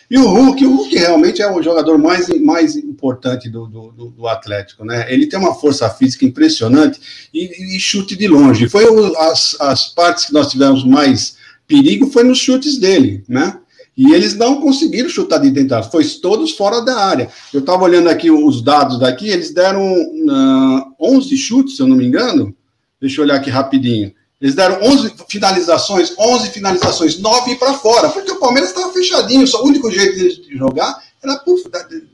[0.07, 4.27] E o Hulk, o Hulk realmente é o jogador mais, mais importante do, do, do
[4.27, 5.11] Atlético, né?
[5.11, 6.99] Ele tem uma força física impressionante
[7.33, 8.69] e, e chute de longe.
[8.69, 13.57] Foi o, as, as partes que nós tivemos mais perigo foi nos chutes dele, né?
[13.97, 17.29] E eles não conseguiram chutar de dentro, foi todos fora da área.
[17.53, 21.87] Eu estava olhando aqui os dados daqui, eles deram uh, ah, 11 chutes, se eu
[21.87, 22.53] não me engano.
[22.99, 24.13] Deixa eu olhar aqui rapidinho.
[24.41, 29.47] Eles deram 11 finalizações, 11 finalizações, 9 para fora, porque o Palmeiras estava fechadinho.
[29.47, 31.57] Só o único jeito de jogar era por,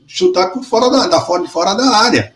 [0.06, 2.32] chutar por fora da, da fora, de fora da área.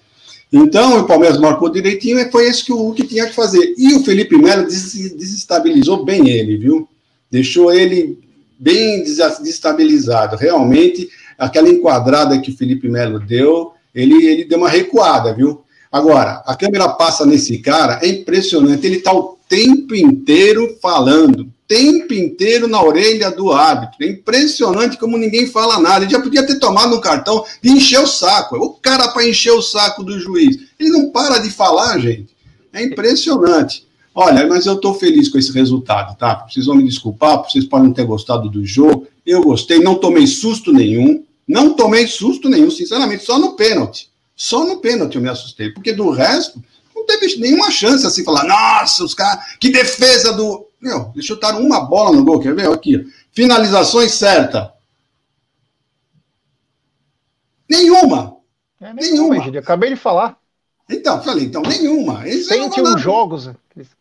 [0.53, 3.75] Então, o Palmeiras marcou direitinho e foi isso que o Hulk tinha que fazer.
[3.79, 6.89] E o Felipe Melo desestabilizou bem ele, viu?
[7.31, 8.19] Deixou ele
[8.59, 10.37] bem desestabilizado.
[10.37, 15.63] Realmente, aquela enquadrada que o Felipe Melo deu, ele, ele deu uma recuada, viu?
[15.91, 18.87] Agora, a câmera passa nesse cara, é impressionante.
[18.87, 23.97] Ele está o tempo inteiro falando, tempo inteiro na orelha do árbitro.
[24.03, 26.05] É impressionante como ninguém fala nada.
[26.05, 28.57] Ele já podia ter tomado um cartão de encher o saco.
[28.57, 30.59] O cara para encher o saco do juiz.
[30.79, 32.29] Ele não para de falar, gente.
[32.73, 33.86] É impressionante.
[34.19, 36.47] Olha, mas eu estou feliz com esse resultado, tá?
[36.49, 39.07] Vocês vão me desculpar, vocês podem ter gostado do jogo.
[39.27, 41.23] Eu gostei, não tomei susto nenhum.
[41.47, 44.11] Não tomei susto nenhum, sinceramente, só no pênalti.
[44.35, 46.65] Só no pênalti eu me assustei, porque do resto,
[46.95, 50.67] não teve nenhuma chance assim, falar, nossa, os caras, que defesa do.
[50.81, 52.71] Meu, eles chutaram uma bola no gol, quer ver?
[52.71, 54.73] Aqui, finalizações certa.
[57.69, 58.37] Nenhuma.
[58.81, 59.39] É, nenhuma.
[59.39, 59.59] nenhuma.
[59.59, 60.39] acabei de falar.
[60.89, 62.27] Então, falei, então, nenhuma.
[62.27, 63.51] Eles 101 jogos,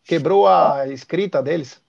[0.04, 1.80] quebrou a escrita deles.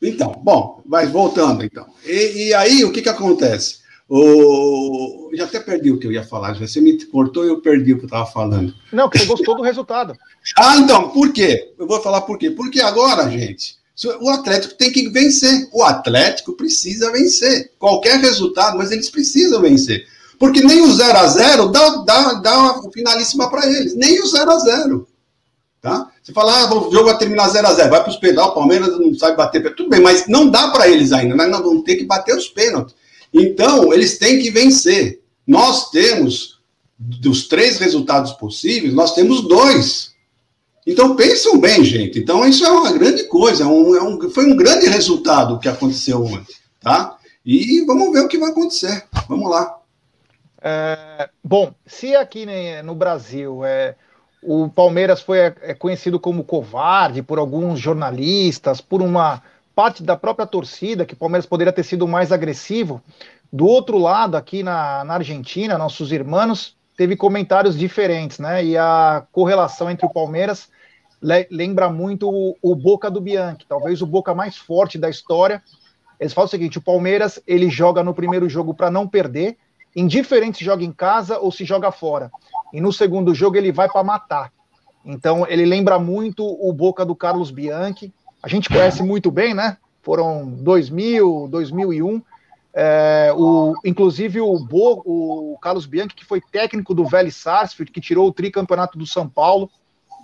[0.00, 1.86] Então, bom, mas voltando então.
[2.04, 3.86] E, e aí, o que que acontece?
[4.08, 5.30] O...
[5.34, 6.58] Já até perdi o que eu ia falar.
[6.58, 8.74] Você me cortou e eu perdi o que eu estava falando.
[8.92, 10.14] Não, que você gostou do resultado.
[10.56, 11.72] ah, então, por quê?
[11.78, 12.50] Eu vou falar por quê.
[12.50, 13.76] Porque agora, gente,
[14.20, 15.68] o Atlético tem que vencer.
[15.72, 17.72] O Atlético precisa vencer.
[17.78, 20.06] Qualquer resultado, mas eles precisam vencer.
[20.38, 23.94] Porque nem o 0 a 0 dá, dá, dá uma finalíssima para eles.
[23.94, 25.08] Nem o 0 a 0
[25.80, 26.10] Tá?
[26.20, 28.54] Você fala, ah, o jogo vai terminar 0 a 0 vai para os pedal, o
[28.54, 29.72] Palmeiras não sabe bater.
[29.76, 31.36] Tudo bem, mas não dá para eles ainda.
[31.36, 32.94] Nós vamos ter que bater os pênaltis.
[33.32, 35.20] Então, eles têm que vencer.
[35.46, 36.58] Nós temos,
[36.98, 40.10] dos três resultados possíveis, nós temos dois.
[40.84, 42.18] Então, pensam bem, gente.
[42.18, 43.62] Então, isso é uma grande coisa.
[43.62, 47.16] É um, é um, foi um grande resultado que aconteceu ontem, tá?
[47.44, 49.04] E vamos ver o que vai acontecer.
[49.28, 49.76] Vamos lá.
[50.62, 52.46] É, bom, se aqui
[52.82, 53.94] no Brasil é,
[54.42, 59.42] o Palmeiras foi é, conhecido como covarde por alguns jornalistas, por uma
[59.74, 63.02] parte da própria torcida, que o Palmeiras poderia ter sido mais agressivo.
[63.52, 68.64] Do outro lado, aqui na, na Argentina, nossos irmãos, teve comentários diferentes, né?
[68.64, 70.68] E a correlação entre o Palmeiras
[71.50, 75.62] lembra muito o, o, Boca do Bianchi, talvez o Boca mais forte da história.
[76.18, 79.56] Eles falam o seguinte: o Palmeiras ele joga no primeiro jogo para não perder,
[79.96, 82.30] indiferente se joga em casa ou se joga fora.
[82.72, 84.52] E no segundo jogo ele vai para matar.
[85.04, 88.12] Então ele lembra muito o Boca do Carlos Bianchi.
[88.42, 89.78] A gente conhece muito bem, né?
[90.02, 92.22] Foram 2000, 2001.
[92.78, 98.02] É, o, inclusive o, Bo, o Carlos Bianchi, que foi técnico do Vélez Sarsfield, que
[98.02, 99.70] tirou o tricampeonato do São Paulo,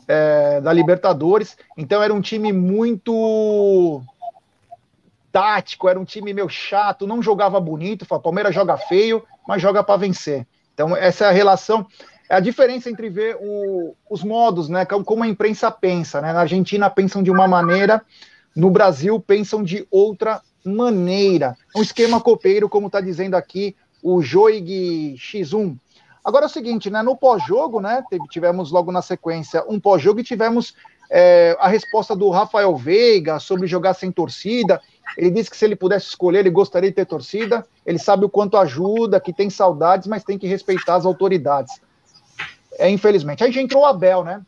[0.06, 1.56] é, da Libertadores.
[1.78, 4.02] Então era um time muito
[5.32, 8.02] tático, era um time meio chato, não jogava bonito.
[8.02, 10.47] O Palmeiras joga feio, mas joga para vencer.
[10.74, 11.86] Então essa é a relação,
[12.28, 14.84] é a diferença entre ver o, os modos, né?
[14.84, 16.32] Como a imprensa pensa, né?
[16.32, 18.03] Na Argentina pensam de uma maneira,
[18.57, 21.57] no Brasil pensam de outra maneira.
[21.76, 25.76] Um esquema copeiro, como está dizendo aqui o Joig X1.
[26.24, 27.03] Agora é o seguinte, né?
[27.03, 28.03] No pós-jogo, né?
[28.30, 30.74] Tivemos logo na sequência um pós-jogo e tivemos
[31.11, 34.80] é, a resposta do Rafael Veiga sobre jogar sem torcida.
[35.16, 37.66] Ele disse que se ele pudesse escolher, ele gostaria de ter torcida.
[37.84, 41.80] Ele sabe o quanto ajuda, que tem saudades, mas tem que respeitar as autoridades.
[42.78, 43.44] É, infelizmente.
[43.44, 44.42] Aí já entrou o Abel, né?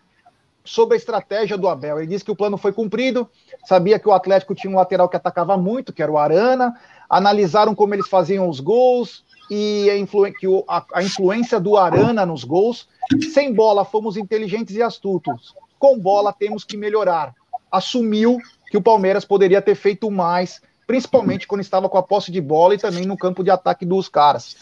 [0.64, 1.98] sobre a estratégia do Abel.
[1.98, 3.28] Ele disse que o plano foi cumprido,
[3.66, 6.74] sabia que o Atlético tinha um lateral que atacava muito, que era o Arana,
[7.08, 10.24] analisaram como eles faziam os gols e a, influ
[10.66, 12.88] a, a influência do Arana nos gols.
[13.32, 15.54] Sem bola, fomos inteligentes e astutos.
[15.78, 17.34] Com bola, temos que melhorar.
[17.70, 18.38] Assumiu
[18.74, 22.74] que o Palmeiras poderia ter feito mais, principalmente quando estava com a posse de bola
[22.74, 24.56] e também no campo de ataque dos caras.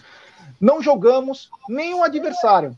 [0.60, 2.76] Não jogamos nenhum adversário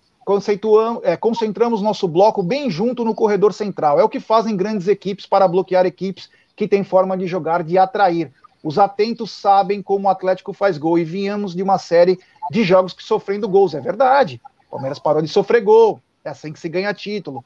[1.02, 3.98] é, concentramos nosso bloco bem junto no corredor central.
[3.98, 7.76] É o que fazem grandes equipes para bloquear equipes que têm forma de jogar, de
[7.76, 8.30] atrair.
[8.62, 12.16] Os atentos sabem como o Atlético faz gol e viemos de uma série
[12.48, 13.74] de jogos que sofrendo gols.
[13.74, 14.40] É verdade.
[14.68, 16.00] O Palmeiras parou de sofrer gol.
[16.24, 17.44] É assim que se ganha título.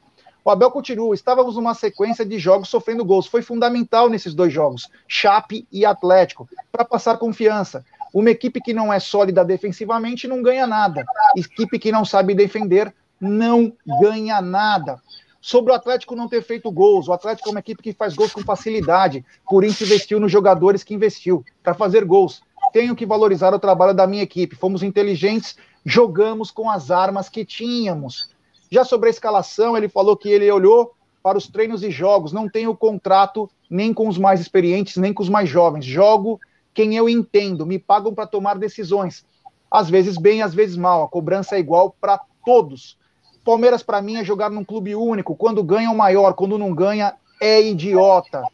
[0.49, 1.15] O Abel continua.
[1.15, 3.27] Estávamos numa sequência de jogos sofrendo gols.
[3.27, 7.85] Foi fundamental nesses dois jogos, Chape e Atlético, para passar confiança.
[8.15, 11.05] Uma equipe que não é sólida defensivamente não ganha nada.
[11.37, 13.71] Equipe que não sabe defender não
[14.01, 14.99] ganha nada.
[15.39, 18.33] Sobre o Atlético não ter feito gols, o Atlético é uma equipe que faz gols
[18.33, 22.41] com facilidade, por isso investiu nos jogadores que investiu para fazer gols.
[22.73, 24.57] Tenho que valorizar o trabalho da minha equipe.
[24.57, 28.31] Fomos inteligentes, jogamos com as armas que tínhamos.
[28.71, 32.49] Já sobre a escalação, ele falou que ele olhou para os treinos e jogos, não
[32.49, 35.85] tenho contrato nem com os mais experientes, nem com os mais jovens.
[35.85, 36.41] Jogo
[36.79, 39.27] quem eu entendo, me pagam para tomar decisões.
[39.69, 41.03] Às vezes bem, às vezes mal.
[41.03, 42.97] A cobrança é igual para todos.
[43.45, 45.35] Palmeiras, para mim, é jogar num clube único.
[45.35, 46.35] Quando ganha, o maior.
[46.35, 48.45] Quando não ganha, é idiota.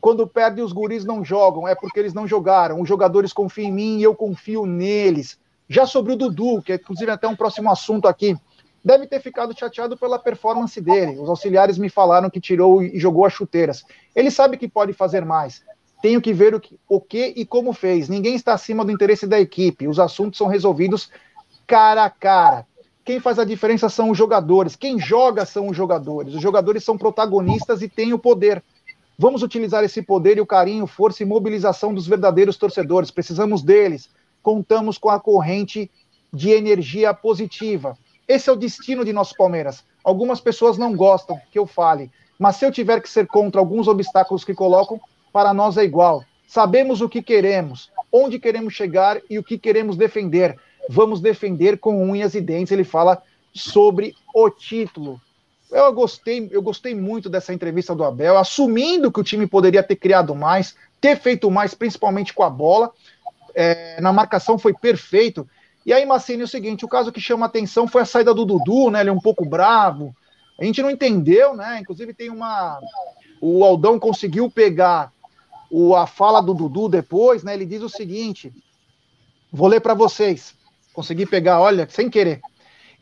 [0.00, 1.66] Quando perde, os guris não jogam.
[1.66, 2.80] É porque eles não jogaram.
[2.80, 5.36] Os jogadores confiam em mim e eu confio neles.
[5.68, 8.36] Já sobre o Dudu, que é inclusive até um próximo assunto aqui,
[8.84, 11.18] deve ter ficado chateado pela performance dele.
[11.18, 13.84] Os auxiliares me falaram que tirou e jogou as chuteiras.
[14.14, 15.62] Ele sabe que pode fazer mais.
[16.02, 18.10] Tenho que ver o que, o que e como fez.
[18.10, 19.88] Ninguém está acima do interesse da equipe.
[19.88, 21.10] Os assuntos são resolvidos
[21.66, 22.66] cara a cara.
[23.02, 24.76] Quem faz a diferença são os jogadores.
[24.76, 26.34] Quem joga são os jogadores.
[26.34, 28.62] Os jogadores são protagonistas e têm o poder.
[29.18, 33.10] Vamos utilizar esse poder e o carinho, força e mobilização dos verdadeiros torcedores.
[33.10, 34.10] Precisamos deles.
[34.42, 35.90] Contamos com a corrente
[36.32, 37.96] de energia positiva.
[38.26, 39.84] Esse é o destino de nosso Palmeiras.
[40.02, 43.86] Algumas pessoas não gostam que eu fale, mas se eu tiver que ser contra alguns
[43.88, 45.00] obstáculos que colocam,
[45.32, 46.24] para nós é igual.
[46.46, 50.56] Sabemos o que queremos, onde queremos chegar e o que queremos defender.
[50.88, 52.72] Vamos defender com unhas e dentes.
[52.72, 53.22] Ele fala
[53.52, 55.20] sobre o título.
[55.70, 59.96] Eu gostei, eu gostei muito dessa entrevista do Abel, assumindo que o time poderia ter
[59.96, 62.92] criado mais, ter feito mais, principalmente com a bola.
[63.54, 65.48] É, na marcação foi perfeito.
[65.84, 68.44] E aí, Massini, é o seguinte: o caso que chama atenção foi a saída do
[68.44, 69.00] Dudu, né?
[69.00, 70.14] Ele é um pouco bravo.
[70.58, 71.80] A gente não entendeu, né?
[71.80, 72.78] Inclusive tem uma.
[73.40, 75.12] O Aldão conseguiu pegar
[75.70, 77.54] o, a fala do Dudu depois, né?
[77.54, 78.52] Ele diz o seguinte:
[79.52, 80.54] vou ler para vocês.
[80.92, 82.40] Consegui pegar, olha, sem querer.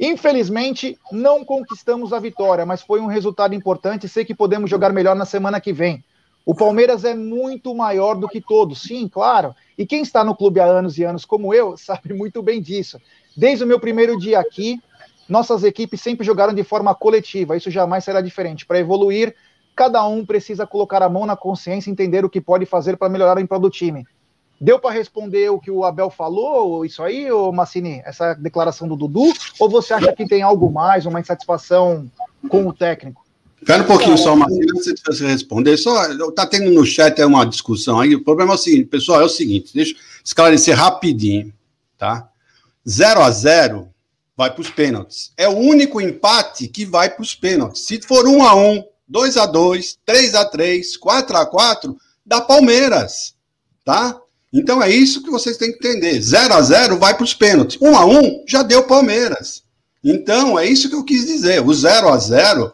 [0.00, 4.08] Infelizmente, não conquistamos a vitória, mas foi um resultado importante.
[4.08, 6.02] Sei que podemos jogar melhor na semana que vem.
[6.44, 9.54] O Palmeiras é muito maior do que todos, sim, claro.
[9.78, 13.00] E quem está no clube há anos e anos, como eu, sabe muito bem disso.
[13.36, 14.80] Desde o meu primeiro dia aqui,
[15.28, 17.56] nossas equipes sempre jogaram de forma coletiva.
[17.56, 18.66] Isso jamais será diferente.
[18.66, 19.34] Para evoluir,
[19.74, 23.08] cada um precisa colocar a mão na consciência e entender o que pode fazer para
[23.08, 24.04] melhorar o do time.
[24.60, 28.94] Deu para responder o que o Abel falou, isso aí, ô Massini, essa declaração do
[28.94, 29.32] Dudu?
[29.58, 32.08] Ou você acha que tem algo mais, uma insatisfação
[32.48, 33.24] com o técnico?
[33.62, 35.76] Espera um pouquinho só, Massini, antes de você responder.
[35.76, 38.12] Só, tá tendo no chat uma discussão aí.
[38.12, 41.54] O problema é o seguinte, pessoal, é o seguinte, deixa eu esclarecer rapidinho,
[41.96, 42.28] tá?
[42.88, 43.88] 0 a 0
[44.36, 45.32] vai para os pênaltis.
[45.36, 47.82] É o único empate que vai para os pênaltis.
[47.82, 51.96] Se for 1 a 1 2 a 2 3 a 3 4 a 4
[52.26, 53.34] da Palmeiras,
[53.84, 54.18] tá?
[54.52, 56.20] Então é isso que vocês têm que entender.
[56.20, 57.78] 0 a 0 vai para os pênaltis.
[57.80, 59.62] 1 a 1 já deu Palmeiras.
[60.02, 61.64] Então é isso que eu quis dizer.
[61.64, 62.72] O 0 a 0 eh,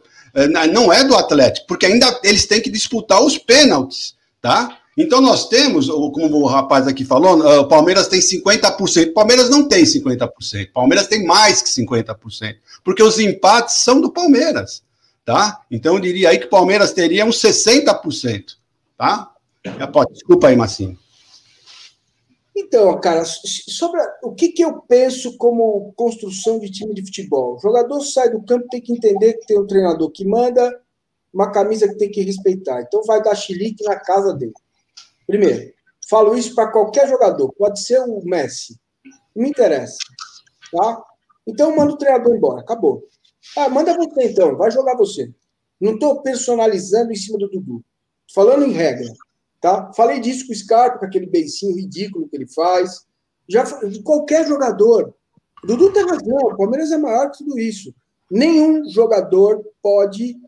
[0.62, 4.79] não é do Atlético, porque ainda eles têm que disputar os pênaltis, tá?
[4.99, 9.11] Então nós temos, como o rapaz aqui falou, eh, o Palmeiras tem 50%.
[9.11, 10.70] O Palmeiras não tem 50%.
[10.70, 14.83] O Palmeiras tem mais que 50%, porque os empates são do Palmeiras,
[15.24, 15.61] tá?
[15.70, 18.57] Então eu diria aí que o Palmeiras teria uns 60%,
[18.97, 19.31] tá?
[20.12, 20.99] Desculpa aí, Massinho.
[22.61, 27.54] Então, cara, sobre o que, que eu penso como construção de time de futebol?
[27.54, 30.82] O jogador sai do campo tem que entender que tem um treinador que manda,
[31.32, 32.82] uma camisa que tem que respeitar.
[32.82, 34.52] Então vai dar chilique na casa dele.
[35.24, 35.72] Primeiro,
[36.11, 38.76] falo isso para qualquer jogador, pode ser o Messi.
[39.36, 39.96] Não me interessa.
[40.72, 41.04] Tá?
[41.46, 43.04] Então manda o treinador embora, acabou.
[43.56, 45.32] Ah, manda você então, vai jogar você.
[45.80, 47.84] Não estou personalizando em cima do Dudu.
[48.34, 49.06] Falando em regra.
[49.61, 49.92] Tá?
[49.94, 53.06] Falei disso com o Scarpa, com aquele beicinho ridículo que ele faz.
[53.48, 53.64] Já
[54.02, 55.14] qualquer jogador.
[55.64, 57.92] Dudu tem razão, o Palmeiras é maior que tudo isso.
[58.30, 60.40] Nenhum jogador pode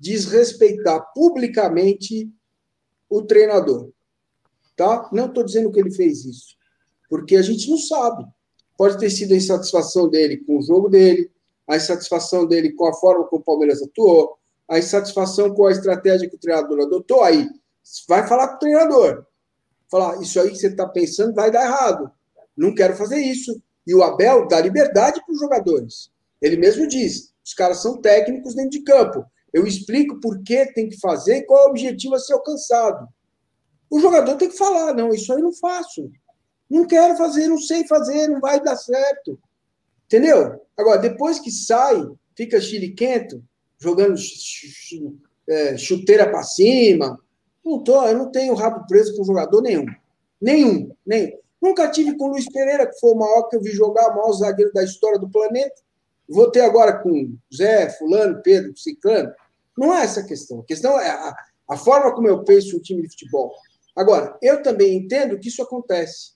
[0.00, 2.30] desrespeitar publicamente
[3.10, 3.90] o treinador.
[4.76, 5.08] Tá?
[5.12, 6.56] Não estou dizendo que ele fez isso,
[7.08, 8.24] porque a gente não sabe.
[8.76, 11.30] Pode ter sido a insatisfação dele com o jogo dele,
[11.68, 14.36] a insatisfação dele com a forma como o Palmeiras atuou,
[14.68, 17.22] a insatisfação com a estratégia que o treinador adotou.
[17.22, 17.48] Aí,
[18.08, 19.26] vai falar com o treinador.
[19.90, 22.10] Falar, isso aí que você está pensando vai dar errado.
[22.56, 23.60] Não quero fazer isso.
[23.86, 26.10] E o Abel dá liberdade para os jogadores.
[26.40, 29.24] Ele mesmo diz: os caras são técnicos dentro de campo.
[29.52, 33.06] Eu explico por que tem que fazer e qual é o objetivo a ser alcançado.
[33.90, 36.10] O jogador tem que falar: não, isso aí não faço.
[36.68, 39.38] Não quero fazer, não sei fazer, não vai dar certo.
[40.06, 40.60] Entendeu?
[40.76, 42.04] Agora, depois que sai,
[42.36, 43.42] fica chiliquento,
[43.78, 44.16] jogando
[45.48, 47.18] é, chuteira para cima,
[47.64, 49.86] não tô, eu não tenho rabo preso com jogador nenhum.
[50.40, 51.32] Nenhum, nenhum.
[51.60, 54.16] Nunca tive com o Luiz Pereira, que foi o maior que eu vi jogar, o
[54.16, 55.74] maior zagueiro da história do planeta.
[56.28, 59.32] Vou ter agora com Zé, Fulano, Pedro, Ciclano.
[59.76, 60.60] Não é essa a questão.
[60.60, 61.34] A questão é a,
[61.70, 63.54] a forma como eu penso o time de futebol.
[63.96, 66.34] Agora, eu também entendo que isso acontece.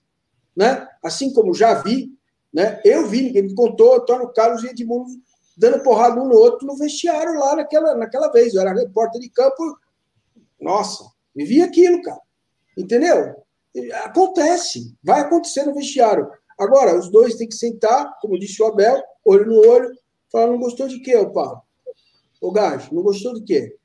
[0.55, 0.87] Né?
[1.03, 2.11] Assim como já vi,
[2.51, 2.81] né?
[2.83, 5.09] eu vi, ninguém me contou, Antônio Carlos e Edmundo
[5.59, 8.53] dando porrada um no outro no vestiário lá naquela, naquela vez.
[8.53, 9.77] Eu era repórter de campo.
[10.59, 11.03] Nossa,
[11.35, 12.19] Vivi aquilo, cara.
[12.77, 13.35] Entendeu?
[14.03, 14.95] Acontece.
[15.03, 16.27] Vai acontecer no vestiário.
[16.59, 19.89] Agora, os dois têm que sentar, como disse o Abel, olho no olho,
[20.31, 21.61] falar: não gostou de quê, ô Paulo?
[22.41, 23.75] Ô Gajo, não gostou de quê?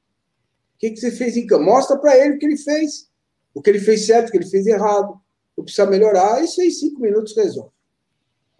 [0.74, 1.64] O que, que você fez em campo?
[1.64, 3.08] Mostra para ele o que ele fez.
[3.54, 5.12] O que ele fez certo, o que ele fez errado.
[5.56, 6.42] O que precisa melhorar.
[6.42, 7.70] Isso aí, cinco minutos resolve.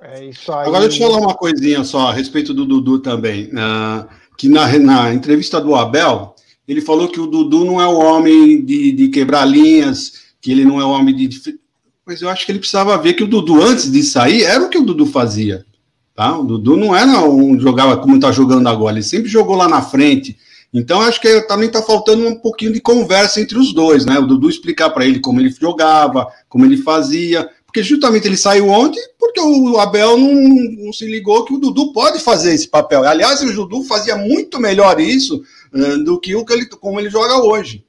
[0.00, 0.68] É isso aí.
[0.68, 3.46] Agora, deixa eu falar uma coisinha só a respeito do Dudu também.
[3.48, 6.33] Uh, que na, na entrevista do Abel,
[6.66, 10.64] ele falou que o Dudu não é o homem de, de quebrar linhas, que ele
[10.64, 11.28] não é o homem de.
[12.06, 14.68] Mas eu acho que ele precisava ver que o Dudu, antes de sair, era o
[14.68, 15.64] que o Dudu fazia.
[16.14, 16.38] Tá?
[16.38, 19.82] O Dudu não era um jogava como está jogando agora, ele sempre jogou lá na
[19.82, 20.36] frente.
[20.72, 24.18] Então acho que também está faltando um pouquinho de conversa entre os dois, né?
[24.18, 28.68] O Dudu explicar para ele como ele jogava, como ele fazia, porque justamente ele saiu
[28.68, 30.32] ontem porque o Abel não,
[30.84, 33.02] não se ligou que o Dudu pode fazer esse papel.
[33.02, 35.42] Aliás, o Dudu fazia muito melhor isso
[35.74, 37.84] eh, do que o que ele, como ele joga hoje.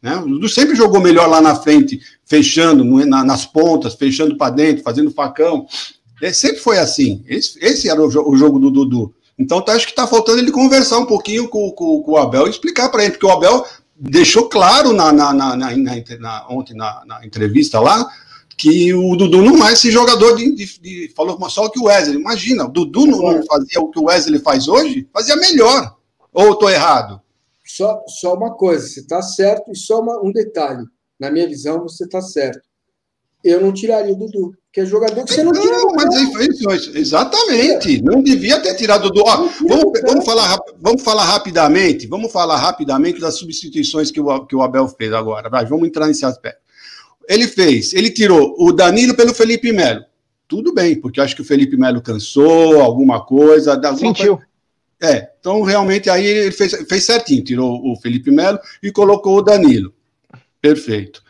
[0.00, 0.16] Né?
[0.16, 4.82] O Dudu sempre jogou melhor lá na frente, fechando na, nas pontas, fechando para dentro,
[4.82, 5.66] fazendo facão.
[6.22, 7.22] Ele sempre foi assim.
[7.28, 9.14] Esse, esse era o, o, jogo do Dudu.
[9.38, 12.46] Então tá, acho que está faltando ele conversar um pouquinho com, com, com o Abel
[12.46, 13.62] e explicar para ele, porque o Abel
[13.94, 18.08] deixou claro na, na, na, na ontem na, entrevista lá
[18.58, 22.18] que o Dudu não é esse jogador de, de, de falou só que o Wesley.
[22.18, 25.96] Imagina, o Dudu não, não fazia o que o Wesley faz hoje, fazia melhor.
[26.32, 27.20] Ou estou errado?
[27.64, 30.84] Só, só uma coisa, você está certo, e só uma, um detalhe.
[31.20, 32.60] Na minha visão, você está certo.
[33.44, 35.76] Eu não tiraria o Dudu, que é jogador que você não, não tira.
[35.76, 38.02] Não, mas é isso, exatamente.
[38.02, 39.22] Não devia ter tirado o Dudu.
[39.24, 39.36] Ó,
[39.68, 44.62] vamos, vamos, falar, vamos falar rapidamente, vamos falar rapidamente das substituições que o, que o
[44.62, 45.48] Abel fez agora.
[45.48, 46.67] Vai, vamos entrar nesse aspecto.
[47.28, 50.02] Ele fez, ele tirou o Danilo pelo Felipe Melo.
[50.48, 53.78] Tudo bem, porque acho que o Felipe Melo cansou, alguma coisa.
[53.94, 54.38] Sentiu.
[54.38, 54.48] Coisa,
[55.00, 59.42] é, então realmente aí ele fez, fez certinho, tirou o Felipe Melo e colocou o
[59.42, 59.92] Danilo.
[60.60, 61.22] Perfeito.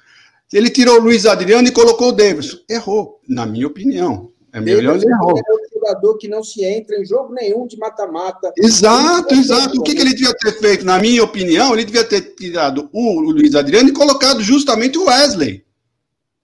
[0.52, 2.58] Ele tirou o Luiz Adriano e colocou o Davidson.
[2.70, 4.30] Errou, na minha opinião.
[4.50, 5.36] É melhor ele errou.
[5.36, 8.50] É um jogador que não se entra em jogo nenhum de mata-mata.
[8.56, 9.78] Exato, exato.
[9.78, 10.86] O que, que, ele devia ter feito?
[10.86, 15.64] Na minha opinião, ele devia ter tirado o Luiz Adriano e colocado justamente o Wesley.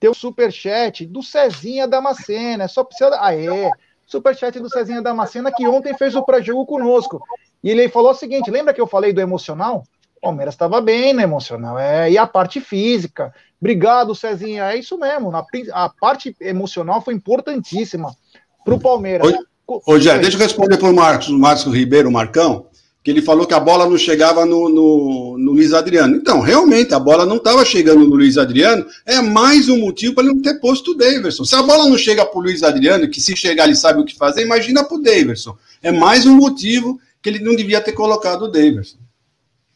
[0.00, 2.64] Tem um super chat do Cezinha Damascena.
[2.64, 3.16] É só precisa.
[3.20, 3.70] Aê!
[4.04, 7.22] Super chat do Cezinha Damascena que ontem fez o pré-jogo conosco.
[7.62, 9.84] E ele falou o seguinte: lembra que eu falei do emocional?
[10.24, 13.32] Palmeiras estava bem no emocional, é, e a parte física.
[13.64, 15.30] Obrigado, Cezinha, é isso mesmo.
[15.30, 15.42] Na,
[15.72, 18.14] a parte emocional foi importantíssima
[18.62, 19.32] para o Palmeiras.
[19.66, 22.66] Ô, Jé, deixa eu responder para o Marcos, Marcos Ribeiro, Marcão,
[23.02, 26.14] que ele falou que a bola não chegava no, no, no Luiz Adriano.
[26.14, 30.24] Então, realmente, a bola não estava chegando no Luiz Adriano, é mais um motivo para
[30.24, 31.46] ele não ter posto o Daverson.
[31.46, 34.04] Se a bola não chega para o Luiz Adriano, que se chegar ele sabe o
[34.04, 35.56] que fazer, imagina para o Daverson.
[35.82, 38.98] É mais um motivo que ele não devia ter colocado o Daverson.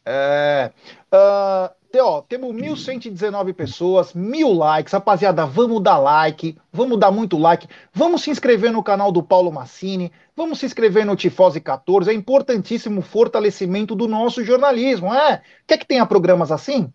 [0.04, 0.70] É,
[1.10, 4.92] uh, ó, temos 1.119 pessoas, mil likes.
[4.92, 7.66] Rapaziada, vamos dar like, vamos dar muito like.
[7.92, 12.10] Vamos se inscrever no canal do Paulo Massini, vamos se inscrever no Tifose 14.
[12.10, 15.14] É importantíssimo o fortalecimento do nosso jornalismo.
[15.14, 15.42] É?
[15.66, 16.92] Quer que tenha programas assim?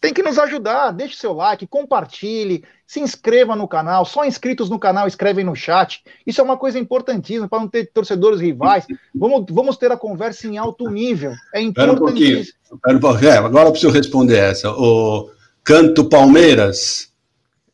[0.00, 0.92] tem que nos ajudar.
[0.92, 4.04] Deixe seu like, compartilhe, se inscreva no canal.
[4.04, 6.02] Só inscritos no canal escrevem no chat.
[6.26, 8.86] Isso é uma coisa importantíssima para não ter torcedores rivais.
[9.14, 11.32] Vamos, vamos ter a conversa em alto nível.
[11.52, 12.54] É importantíssimo.
[12.72, 13.30] Espera um pouquinho.
[13.30, 14.70] É, agora eu preciso responder essa.
[14.70, 15.30] O
[15.64, 17.08] Canto Palmeiras.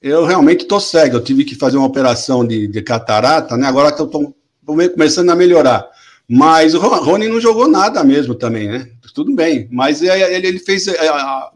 [0.00, 1.16] Eu realmente estou cego.
[1.16, 3.66] Eu tive que fazer uma operação de, de catarata, né?
[3.66, 4.34] Agora estou
[4.64, 5.86] começando a melhorar.
[6.28, 8.88] Mas o Rony não jogou nada mesmo também, né?
[9.14, 9.68] Tudo bem.
[9.70, 10.86] Mas ele, ele fez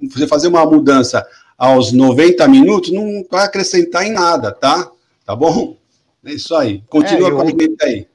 [0.02, 1.26] você fazer uma mudança
[1.56, 4.90] aos 90 minutos, não vai acrescentar em nada, tá?
[5.24, 5.76] Tá bom?
[6.24, 6.82] É isso aí.
[6.88, 8.06] Continua é, com a aí.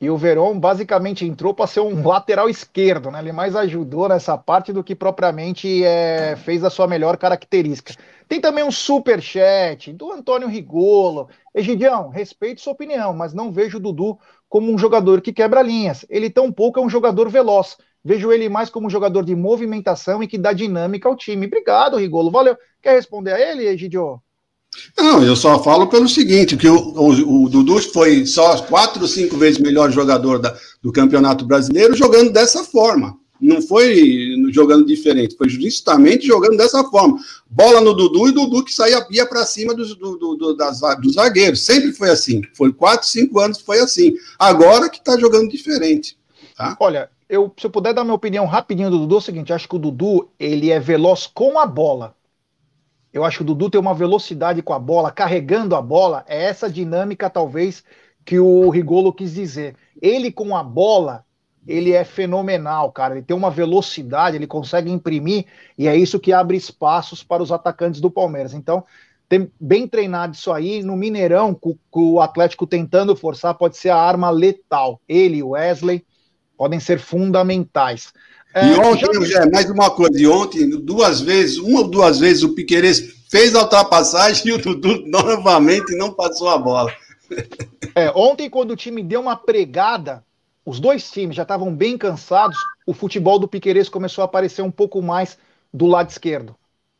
[0.00, 3.20] E o Verón basicamente entrou para ser um lateral esquerdo, né?
[3.20, 7.94] Ele mais ajudou nessa parte do que propriamente é, fez a sua melhor característica.
[8.28, 11.28] Tem também um super chat do Antônio Rigolo.
[11.54, 14.18] Egidião, respeito sua opinião, mas não vejo o Dudu
[14.48, 16.04] como um jogador que quebra linhas.
[16.10, 17.76] Ele tampouco é um jogador veloz.
[18.04, 21.46] Vejo ele mais como um jogador de movimentação e que dá dinâmica ao time.
[21.46, 22.30] Obrigado, Rigolo.
[22.30, 22.56] Valeu.
[22.80, 24.20] Quer responder a ele, Egidio?
[24.96, 29.08] Não, eu só falo pelo seguinte, que o, o, o Dudu foi só quatro ou
[29.08, 35.36] cinco vezes melhor jogador da, do Campeonato Brasileiro jogando dessa forma não foi jogando diferente,
[35.36, 37.18] foi justamente jogando dessa forma.
[37.50, 41.14] Bola no Dudu e Dudu que saía ia para cima dos, do, do, das, dos
[41.14, 41.60] zagueiros.
[41.60, 42.40] Sempre foi assim.
[42.54, 44.14] Foi quatro, cinco anos foi assim.
[44.38, 46.16] Agora que está jogando diferente.
[46.56, 46.76] Tá?
[46.78, 49.66] Olha, eu, se eu puder dar minha opinião rapidinho do Dudu, é o seguinte: acho
[49.66, 52.14] que o Dudu ele é veloz com a bola.
[53.10, 56.24] Eu acho que o Dudu tem uma velocidade com a bola, carregando a bola.
[56.28, 57.82] É essa dinâmica, talvez,
[58.22, 59.76] que o Rigolo quis dizer.
[60.00, 61.24] Ele com a bola,
[61.66, 63.14] ele é fenomenal, cara.
[63.14, 65.46] Ele tem uma velocidade, ele consegue imprimir,
[65.78, 68.52] e é isso que abre espaços para os atacantes do Palmeiras.
[68.52, 68.84] Então,
[69.26, 70.82] tem bem treinado isso aí.
[70.82, 75.00] No Mineirão, com, com o Atlético tentando forçar, pode ser a arma letal.
[75.08, 76.04] Ele o Wesley
[76.56, 78.12] podem ser fundamentais.
[78.54, 79.46] É, e ontem, já...
[79.46, 83.62] mais uma coisa, e ontem, duas vezes, uma ou duas vezes, o Piqueires fez a
[83.62, 86.92] ultrapassagem e o Dudu novamente não passou a bola.
[87.94, 90.22] É, ontem, quando o time deu uma pregada,
[90.66, 94.70] os dois times já estavam bem cansados, o futebol do Piqueires começou a aparecer um
[94.70, 95.38] pouco mais
[95.72, 96.50] do lado esquerdo.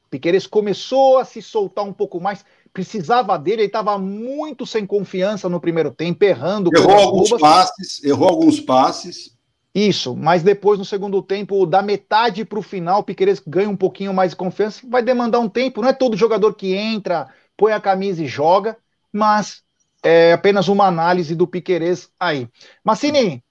[0.06, 4.86] O Piqueires começou a se soltar um pouco mais, precisava dele, ele estava muito sem
[4.86, 6.70] confiança no primeiro tempo, errando.
[6.74, 9.31] Errou alguns passes, errou alguns passes.
[9.74, 13.76] Isso, mas depois no segundo tempo, da metade para o final, o Piqueires ganha um
[13.76, 17.72] pouquinho mais de confiança, vai demandar um tempo, não é todo jogador que entra, põe
[17.72, 18.76] a camisa e joga,
[19.10, 19.62] mas
[20.02, 22.48] é apenas uma análise do Piqueires aí.
[22.84, 23.42] Massini,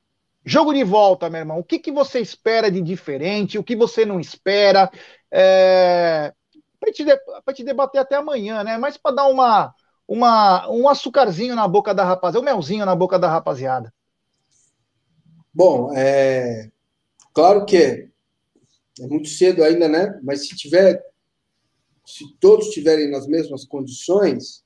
[0.46, 4.06] jogo de volta, meu irmão, o que, que você espera de diferente, o que você
[4.06, 4.92] não espera?
[5.32, 6.34] É...
[6.80, 7.06] Para te,
[7.56, 8.78] te debater até amanhã, né?
[8.78, 9.74] Mas para dar uma,
[10.08, 13.92] uma, um açucarzinho na boca da rapaziada, um melzinho na boca da rapaziada.
[15.54, 16.72] Bom, é
[17.34, 18.08] claro que é,
[18.99, 20.20] é muito cedo ainda, né?
[20.24, 21.04] Mas se tiver,
[22.06, 24.64] se todos estiverem nas mesmas condições,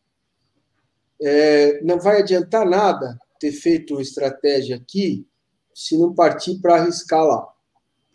[1.22, 5.28] é, não vai adiantar nada ter feito estratégia aqui
[5.74, 7.54] se não partir para arriscar lá,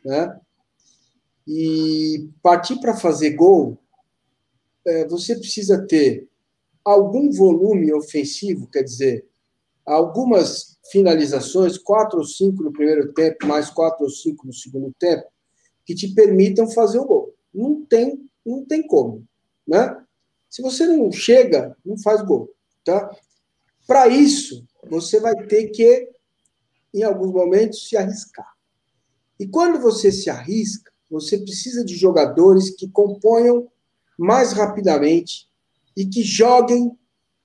[0.04, 0.40] né?
[1.46, 3.76] E partir para fazer gol,
[4.86, 6.28] é, você precisa ter
[6.84, 9.26] algum volume ofensivo, quer dizer,
[9.84, 15.26] algumas finalizações, quatro ou cinco no primeiro tempo, mais quatro ou cinco no segundo tempo,
[15.84, 17.34] que te permitam fazer o gol.
[17.52, 19.26] Não tem, não tem como,
[19.66, 19.96] né?
[20.48, 22.50] Se você não chega, não faz gol,
[22.84, 23.10] tá?
[23.86, 26.08] Para isso, você vai ter que,
[26.92, 28.52] em alguns momentos, se arriscar.
[29.38, 33.68] E quando você se arrisca, você precisa de jogadores que componham
[34.18, 35.48] mais rapidamente
[35.96, 36.96] e que joguem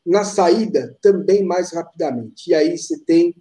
[0.06, 2.52] na saída também mais rapidamente.
[2.52, 3.36] E aí você tem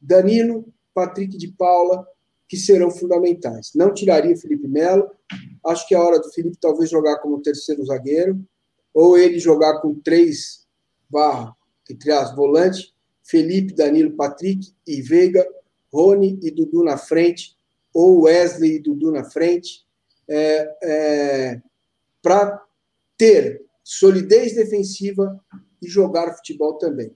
[0.00, 2.06] Danilo, Patrick de Paula,
[2.48, 3.72] que serão fundamentais.
[3.74, 5.10] Não tiraria Felipe Melo.
[5.66, 8.40] Acho que é a hora do Felipe talvez jogar como terceiro zagueiro,
[8.94, 10.66] ou ele jogar com três
[11.10, 11.54] barra,
[11.90, 12.92] entre as volantes,
[13.22, 15.46] Felipe, Danilo, Patrick e Veiga,
[15.92, 17.56] Rony e Dudu na frente,
[17.92, 19.86] ou Wesley e Dudu na frente,
[20.28, 21.62] é, é,
[22.22, 22.62] para
[23.16, 25.38] ter solidez defensiva
[25.82, 27.12] e jogar futebol também.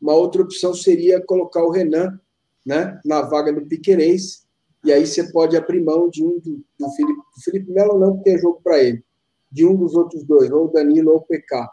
[0.00, 2.18] Uma outra opção seria colocar o Renan
[2.64, 4.44] né, na vaga do Piquerez,
[4.84, 8.16] e aí você pode abrir mão de um do, do Felipe, do Felipe Melo não,
[8.16, 9.02] porque é jogo para ele,
[9.50, 11.68] de um dos outros dois, ou o Danilo ou o PK.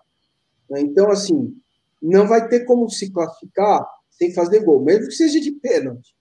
[0.78, 1.54] Então, assim,
[2.02, 6.16] não vai ter como se classificar sem fazer gol, mesmo que seja de pênalti.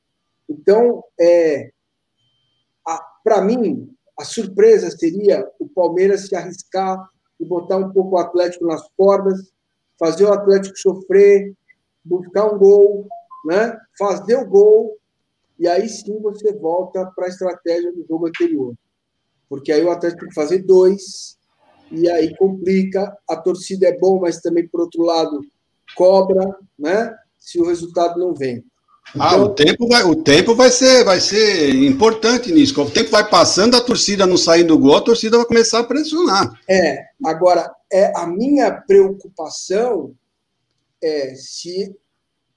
[0.49, 1.71] Então, é,
[3.23, 7.09] para mim, a surpresa seria o Palmeiras se arriscar
[7.39, 9.53] e botar um pouco o Atlético nas cordas,
[10.01, 11.53] fazer o Atlético sofrer,
[12.03, 13.07] buscar um gol,
[13.45, 13.77] né?
[13.99, 14.97] fazer o gol,
[15.59, 18.73] e aí sim você volta para a estratégia do jogo anterior.
[19.47, 21.37] Porque aí o Atlético tem que fazer dois,
[21.93, 23.15] e aí complica.
[23.29, 25.41] A torcida é bom, mas também, por outro lado,
[25.95, 27.15] cobra, né?
[27.39, 28.65] Se o resultado não vem.
[29.15, 32.81] Então, ah, o então tempo vai, o tempo vai ser, vai ser importante nisso.
[32.81, 35.85] O tempo vai passando, a torcida não saindo do gol, a torcida vai começar a
[35.85, 36.53] pressionar.
[36.69, 40.15] É, agora é a minha preocupação
[41.03, 41.95] é se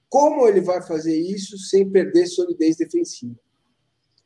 [0.08, 3.34] como ele vai fazer isso sem perder solidez defensiva.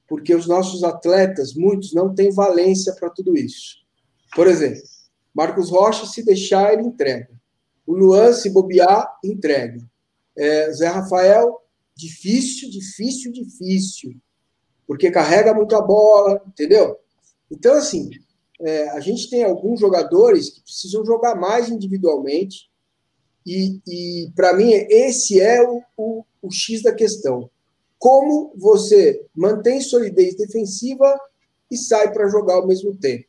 [0.06, 3.76] Porque os nossos atletas, muitos, não têm valência para tudo isso.
[4.34, 4.82] Por exemplo,
[5.34, 7.30] Marcos Rocha, se deixar, ele entrega.
[7.86, 9.80] O Luan, se bobear, entrega.
[10.36, 11.58] É, Zé Rafael,
[11.94, 14.14] difícil, difícil, difícil.
[14.86, 16.98] Porque carrega muito a bola, entendeu?
[17.50, 18.10] Então, assim,
[18.60, 22.68] é, a gente tem alguns jogadores que precisam jogar mais individualmente
[23.48, 27.50] e, e para mim, esse é o, o, o X da questão.
[27.98, 31.18] Como você mantém solidez defensiva
[31.70, 33.24] e sai para jogar ao mesmo tempo.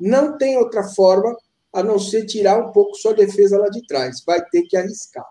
[0.00, 1.36] Não tem outra forma
[1.72, 4.22] a não ser tirar um pouco sua defesa lá de trás.
[4.24, 5.26] Vai ter que arriscar.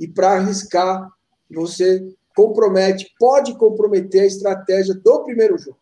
[0.00, 1.08] E para arriscar,
[1.48, 5.78] você compromete, pode comprometer a estratégia do primeiro jogo.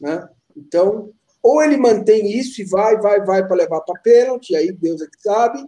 [0.00, 0.28] Né?
[0.56, 1.12] Então,
[1.42, 5.06] ou ele mantém isso e vai, vai, vai para levar para pênalti, aí Deus é
[5.06, 5.64] que sabe,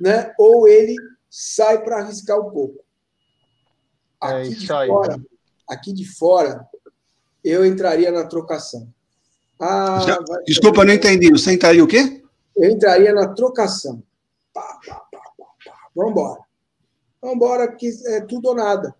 [0.00, 0.32] né?
[0.38, 0.96] Ou ele
[1.28, 2.82] sai para arriscar um pouco.
[4.22, 5.20] É aqui é de fora,
[5.68, 6.68] aqui de fora,
[7.44, 8.88] eu entraria na trocação.
[9.60, 10.42] Ah, Já, vai...
[10.44, 11.30] Desculpa, não entendi.
[11.30, 12.22] Você entraria o quê?
[12.56, 14.02] Eu entraria na trocação.
[14.52, 16.40] Pá, pá, pá, Vamos embora.
[17.20, 18.94] Vamos embora, que é tudo ou nada.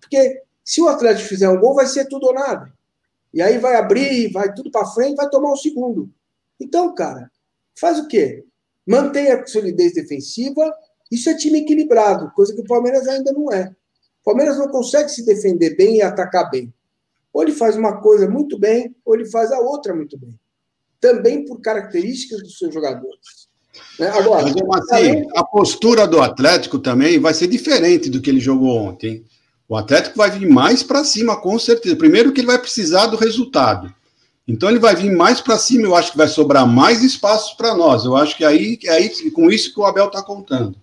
[0.00, 2.72] Porque se o Atlético fizer um gol, vai ser tudo ou nada.
[3.32, 6.10] E aí vai abrir, vai tudo para frente, vai tomar o segundo.
[6.58, 7.30] Então, cara,
[7.78, 8.44] faz o quê?
[8.86, 10.72] Mantém a solidez defensiva.
[11.10, 13.74] Isso é time equilibrado, coisa que o Palmeiras ainda não é.
[14.22, 16.72] O Palmeiras não consegue se defender bem e atacar bem.
[17.32, 20.38] Ou ele faz uma coisa muito bem, ou ele faz a outra muito bem.
[21.00, 23.48] Também por características dos seus jogadores.
[23.98, 24.08] Né?
[24.08, 28.76] Agora, Mas, assim, a postura do Atlético também vai ser diferente do que ele jogou
[28.76, 29.24] ontem.
[29.70, 31.94] O Atlético vai vir mais para cima, com certeza.
[31.94, 33.94] Primeiro que ele vai precisar do resultado.
[34.48, 37.72] Então ele vai vir mais para cima, eu acho que vai sobrar mais espaços para
[37.72, 38.04] nós.
[38.04, 40.76] Eu acho que aí é aí, com isso que o Abel está contando.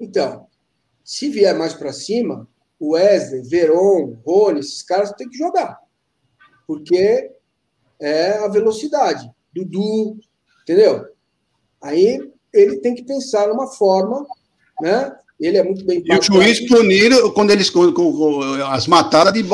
[0.00, 0.46] Então,
[1.04, 2.48] se vier mais para cima,
[2.80, 5.78] o Wesley, Veron, Rony, esses caras têm que jogar.
[6.66, 7.30] Porque
[8.00, 9.30] é a velocidade.
[9.54, 10.18] Dudu,
[10.62, 11.04] entendeu?
[11.82, 14.26] Aí ele tem que pensar numa forma,
[14.80, 15.14] né?
[15.38, 19.44] Ele é muito bem E o juiz punir quando eles com, com, as matadas de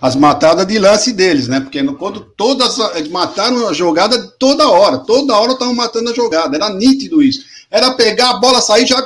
[0.00, 1.60] as matadas de lance deles, né?
[1.60, 6.56] Porque quando todas eles mataram a jogada toda hora, toda hora estavam matando a jogada,
[6.56, 7.44] era nítido isso.
[7.70, 9.00] Era pegar a bola, sair já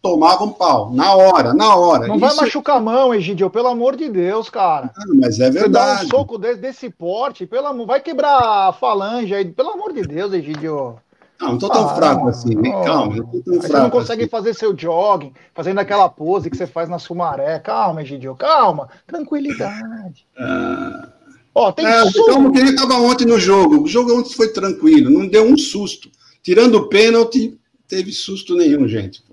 [0.00, 2.06] tomava um pau, na hora, na hora.
[2.06, 2.26] Não isso...
[2.26, 4.90] vai machucar a mão, Egidio, pelo amor de Deus, cara.
[4.96, 6.04] Ah, mas é verdade.
[6.04, 9.70] Você dá um soco desse, desse porte, pelo amor, vai quebrar a falange aí, pelo
[9.70, 10.96] amor de Deus, Egidio.
[11.40, 13.16] Não, não tô tão ah, fraco assim, calma.
[13.16, 14.30] Não tô tão fraco você não consegue assim.
[14.30, 17.58] fazer seu jogging, fazendo aquela pose que você faz na Sumaré.
[17.60, 18.88] Calma, Egidio, calma.
[19.06, 20.26] Tranquilidade.
[20.40, 21.08] Ah.
[21.54, 23.82] Ó, tem é, Calma que ele estava ontem no jogo.
[23.82, 26.08] O jogo ontem foi tranquilo, não deu um susto.
[26.40, 27.58] Tirando o pênalti,
[27.88, 29.24] teve susto nenhum, gente.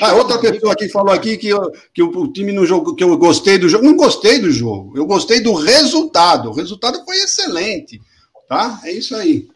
[0.00, 3.14] Ah, outra pessoa aqui falou aqui que, eu, que o, time no jogo, que eu
[3.18, 3.84] gostei do jogo.
[3.84, 6.48] Não gostei do jogo, eu gostei do resultado.
[6.48, 8.00] O resultado foi excelente.
[8.48, 8.80] Tá?
[8.84, 9.48] É isso aí.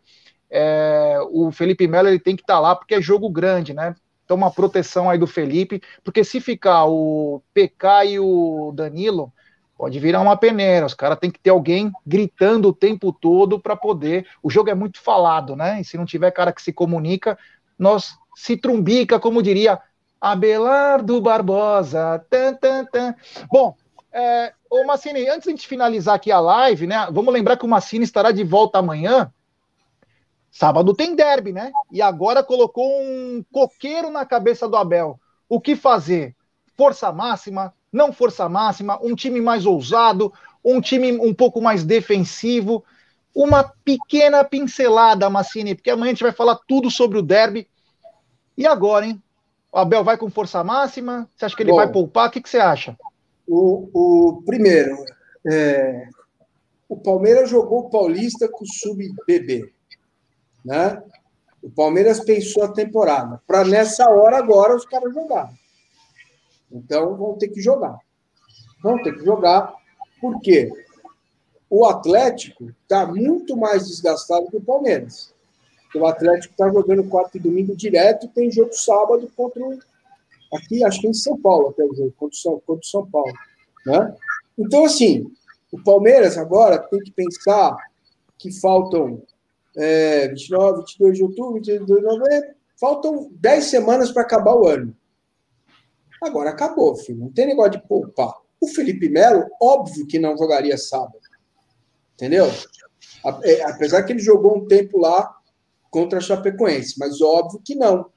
[0.49, 3.95] É, o Felipe Melo ele tem que estar tá lá porque é jogo grande, né?
[4.31, 9.29] Então, uma proteção aí do Felipe, porque se ficar o PK e o Danilo,
[9.77, 10.85] pode virar uma peneira.
[10.85, 14.25] Os caras têm que ter alguém gritando o tempo todo para poder.
[14.41, 15.81] O jogo é muito falado, né?
[15.81, 17.37] E se não tiver cara que se comunica,
[17.77, 19.81] nós se trumbica, como diria
[20.21, 22.25] Abelardo Barbosa.
[22.29, 23.13] Tan, tan, tan.
[23.51, 23.75] Bom,
[24.13, 27.05] é, ô Massini, antes de finalizar aqui a live, né?
[27.11, 29.29] Vamos lembrar que o Massini estará de volta amanhã
[30.51, 31.71] Sábado tem derby, né?
[31.89, 35.17] E agora colocou um coqueiro na cabeça do Abel.
[35.47, 36.35] O que fazer?
[36.77, 37.73] Força máxima?
[37.91, 38.99] Não força máxima?
[39.01, 40.33] Um time mais ousado?
[40.63, 42.83] Um time um pouco mais defensivo?
[43.33, 47.65] Uma pequena pincelada, Massini, porque amanhã a gente vai falar tudo sobre o derby.
[48.57, 49.23] E agora, hein?
[49.71, 51.29] O Abel vai com força máxima?
[51.33, 52.27] Você acha que ele Bom, vai poupar?
[52.27, 52.97] O que, que você acha?
[53.47, 54.97] O, o primeiro,
[55.49, 56.09] é,
[56.89, 59.71] o Palmeiras jogou o Paulista com o sub-BB
[60.63, 61.01] né?
[61.61, 65.55] O Palmeiras pensou a temporada para nessa hora agora os caras jogarem.
[66.71, 67.97] Então vão ter que jogar.
[68.81, 69.73] Vão ter que jogar,
[70.19, 70.71] porque
[71.69, 75.33] o Atlético está muito mais desgastado que o Palmeiras.
[75.93, 79.77] O Atlético está jogando quarto e domingo direto, tem jogo sábado contra o,
[80.53, 83.05] aqui, acho que em São Paulo até o jogo, contra o São, contra o São
[83.09, 83.33] Paulo.
[83.85, 84.15] Né?
[84.57, 85.31] Então, assim,
[85.71, 87.75] o Palmeiras agora tem que pensar
[88.37, 89.21] que faltam
[89.75, 92.49] é, 29, 22 de outubro, 22 de novembro.
[92.79, 94.95] Faltam 10 semanas para acabar o ano.
[96.21, 97.19] Agora acabou, filho.
[97.19, 98.33] Não tem negócio de poupar.
[98.59, 101.19] O Felipe Melo, óbvio que não jogaria sábado.
[102.13, 102.47] Entendeu?
[103.43, 105.35] É, apesar que ele jogou um tempo lá
[105.89, 108.09] contra a Chapecoense, mas óbvio que não.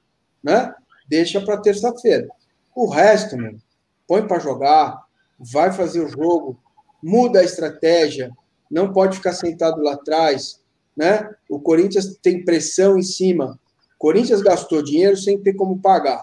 [0.42, 0.74] Né?
[1.08, 2.28] Deixa para terça-feira.
[2.74, 3.58] O resto, mano,
[4.06, 5.02] põe para jogar,
[5.38, 6.58] vai fazer o jogo,
[7.02, 8.30] muda a estratégia,
[8.70, 10.62] não pode ficar sentado lá atrás,
[10.96, 11.28] né?
[11.48, 13.58] O Corinthians tem pressão em cima.
[13.94, 16.22] O Corinthians gastou dinheiro sem ter como pagar.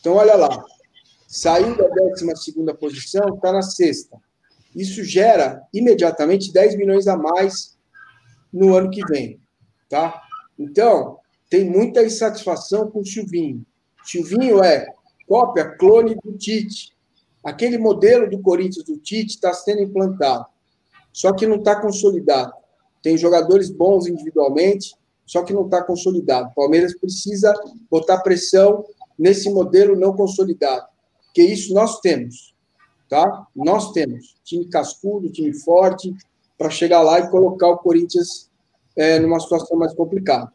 [0.00, 0.64] Então, olha lá.
[1.26, 2.24] Saiu da 12
[2.80, 4.16] posição, está na sexta.
[4.74, 7.76] Isso gera imediatamente 10 milhões a mais
[8.52, 9.38] no ano que vem.
[9.90, 10.22] Tá?
[10.58, 11.18] Então,
[11.50, 13.64] tem muita insatisfação com o Silvinho.
[14.04, 14.86] Silvinho é
[15.26, 16.96] cópia, clone do Tite.
[17.44, 20.46] Aquele modelo do Corinthians do Tite está sendo implantado,
[21.12, 22.52] só que não está consolidado
[23.02, 24.94] tem jogadores bons individualmente,
[25.26, 26.48] só que não está consolidado.
[26.48, 27.52] O Palmeiras precisa
[27.90, 28.84] botar pressão
[29.18, 30.86] nesse modelo não consolidado,
[31.34, 32.54] que isso nós temos,
[33.08, 33.46] tá?
[33.54, 36.14] Nós temos time cascudo, time forte,
[36.56, 38.50] para chegar lá e colocar o Corinthians
[38.96, 40.52] é, numa situação mais complicada.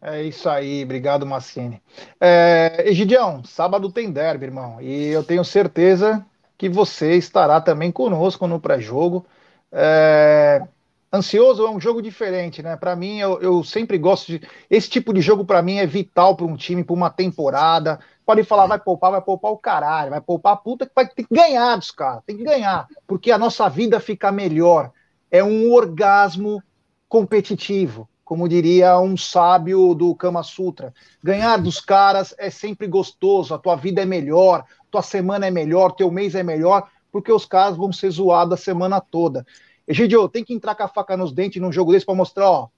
[0.00, 1.80] É isso aí, obrigado, Massini.
[2.20, 6.26] É, Egidião, sábado tem derby, irmão, e eu tenho certeza
[6.58, 9.24] que você estará também conosco no pré-jogo.
[9.70, 10.66] É,
[11.12, 12.76] ansioso é um jogo diferente, né?
[12.76, 14.48] Para mim, eu, eu, sempre gosto de.
[14.70, 18.00] Esse tipo de jogo, para mim, é vital para um time, para uma temporada.
[18.24, 21.24] Pode falar, vai poupar, vai poupar o caralho, vai poupar a puta que vai ter
[21.24, 24.92] que ganhar dos caras, tem que ganhar, porque a nossa vida fica melhor.
[25.30, 26.62] É um orgasmo
[27.08, 30.94] competitivo como diria um sábio do Kama Sutra.
[31.22, 35.92] Ganhar dos caras é sempre gostoso, a tua vida é melhor, tua semana é melhor,
[35.92, 39.44] teu mês é melhor, porque os caras vão ser zoados a semana toda.
[39.86, 42.68] Egidio, tem que entrar com a faca nos dentes num jogo desse para mostrar, ó,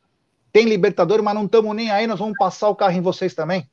[0.52, 3.66] tem Libertadores, mas não estamos nem aí, nós vamos passar o carro em vocês também.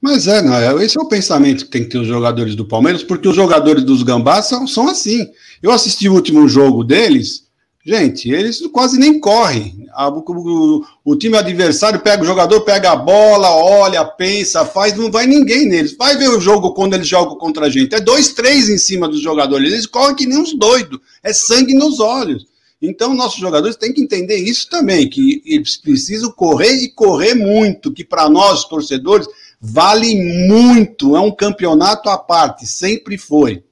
[0.00, 2.64] Mas é, não, é, esse é o pensamento que tem que ter os jogadores do
[2.64, 5.26] Palmeiras, porque os jogadores dos Gambás são, são assim.
[5.62, 7.50] Eu assisti o último jogo deles,
[7.82, 9.86] Gente, eles quase nem correm.
[10.26, 15.26] O, o, time adversário pega o jogador, pega a bola, olha, pensa, faz, não vai
[15.26, 15.96] ninguém neles.
[15.96, 17.94] Vai ver o jogo quando eles jogam contra a gente.
[17.94, 19.72] É dois, três em cima dos jogadores.
[19.72, 21.00] Eles correm que nem uns doidos.
[21.22, 22.46] É sangue nos olhos.
[22.80, 27.92] Então, nossos jogadores têm que entender isso também, que eles precisam correr e correr muito,
[27.92, 29.28] que para nós, torcedores,
[29.60, 30.14] vale
[30.48, 31.14] muito.
[31.14, 33.62] É um campeonato à parte, sempre foi.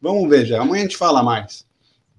[0.00, 0.60] Vamos ver já.
[0.60, 1.64] Amanhã a gente fala mais.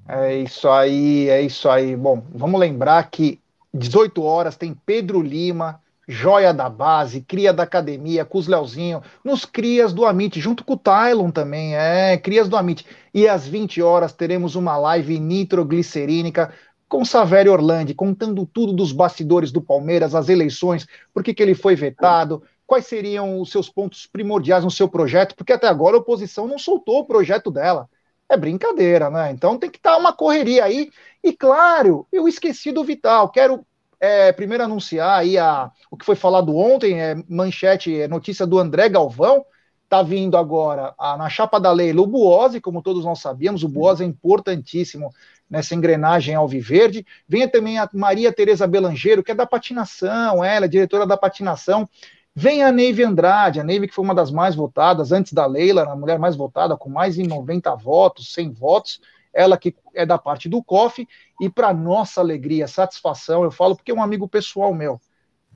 [0.08, 1.96] É isso aí, é isso aí.
[1.96, 3.40] Bom, vamos lembrar que
[3.74, 5.80] 18 horas tem Pedro Lima,
[6.14, 10.74] joia da base, cria da academia, com os Leozinho, nos crias do Amit, junto com
[10.74, 12.86] o Tylon também, é, crias do Amit.
[13.14, 16.54] E às 20 horas teremos uma live nitroglicerínica
[16.88, 21.56] com Savério Orlandi, contando tudo dos bastidores do Palmeiras, as eleições, por que, que ele
[21.56, 26.00] foi vetado, quais seriam os seus pontos primordiais no seu projeto, porque até agora a
[26.00, 27.90] oposição não soltou o projeto dela
[28.30, 29.32] é brincadeira, né?
[29.32, 30.90] Então tem que estar tá uma correria aí.
[31.24, 33.30] E claro, eu esqueci do Vital.
[33.30, 33.66] Quero
[34.04, 38.60] é, primeiro anunciar aí a, o que foi falado ontem, é manchete, é notícia do
[38.60, 39.46] André Galvão.
[39.88, 43.70] Tá vindo agora a, na chapa da lei o Buose, como todos nós sabíamos, o
[43.70, 45.10] Buose é importantíssimo
[45.50, 47.06] nessa engrenagem alviverde.
[47.26, 51.88] Venha também a Maria Tereza Belangeiro, que é da patinação, ela é diretora da patinação.
[52.36, 55.84] Vem a Neive Andrade, a Neive que foi uma das mais votadas antes da Leila,
[55.84, 59.00] a mulher mais votada, com mais de 90 votos, 100 votos,
[59.34, 61.08] ela que é da parte do COF,
[61.42, 65.02] e para nossa alegria, satisfação, eu falo porque é um amigo pessoal meu,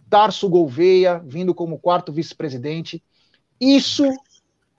[0.10, 3.04] Tarso Gouveia, vindo como quarto vice-presidente,
[3.60, 4.06] isso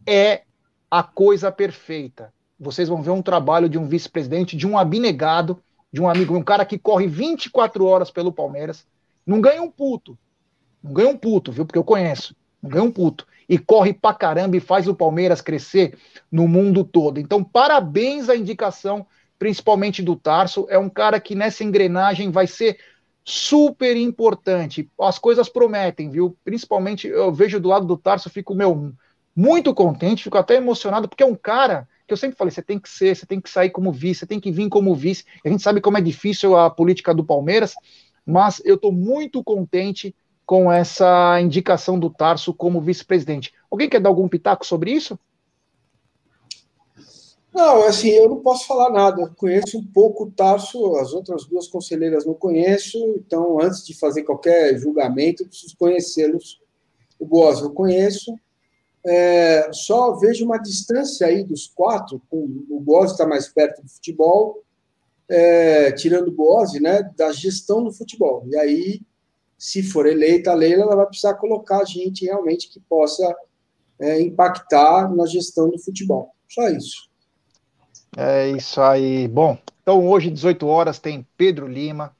[0.06, 0.42] é
[0.90, 2.32] a coisa perfeita.
[2.58, 5.62] Vocês vão ver um trabalho de um vice-presidente, de um abnegado,
[5.92, 8.86] de um amigo, um cara que corre 24 horas pelo Palmeiras,
[9.24, 10.18] não ganha um puto,
[10.82, 11.66] não ganha um puto, viu?
[11.66, 12.34] Porque eu conheço.
[12.62, 13.26] Não ganha um puto.
[13.48, 15.96] E corre pra caramba e faz o Palmeiras crescer
[16.30, 17.18] no mundo todo.
[17.18, 19.06] Então, parabéns à indicação,
[19.38, 20.66] principalmente do Tarso.
[20.68, 22.78] É um cara que nessa engrenagem vai ser
[23.24, 24.90] super importante.
[25.00, 26.36] As coisas prometem, viu?
[26.44, 28.92] Principalmente eu vejo do lado do Tarso, fico meu
[29.36, 32.78] muito contente, fico até emocionado, porque é um cara que eu sempre falei, você tem
[32.78, 35.24] que ser, você tem que sair como vice, você tem que vir como vice.
[35.44, 37.74] A gente sabe como é difícil a política do Palmeiras,
[38.26, 40.16] mas eu estou muito contente
[40.48, 43.52] com essa indicação do Tarso como vice-presidente.
[43.70, 45.18] Alguém quer dar algum pitaco sobre isso?
[47.52, 49.30] Não, assim, eu não posso falar nada.
[49.36, 54.22] conheço um pouco o Tarso, as outras duas conselheiras não conheço, então antes de fazer
[54.22, 56.58] qualquer julgamento, eu preciso conhecê-los.
[57.20, 58.34] O Boas eu conheço.
[59.04, 64.62] É, só vejo uma distância aí dos quatro, o Boas está mais perto do futebol,
[65.28, 68.44] é, tirando o Boas, né, da gestão do futebol.
[68.46, 69.02] E aí
[69.58, 73.36] se for eleita a Leila, ela vai precisar colocar gente realmente que possa
[73.98, 76.32] é, impactar na gestão do futebol.
[76.48, 77.08] Só isso.
[78.16, 79.26] É isso aí.
[79.26, 82.16] Bom, então hoje, 18 horas, tem Pedro Lima.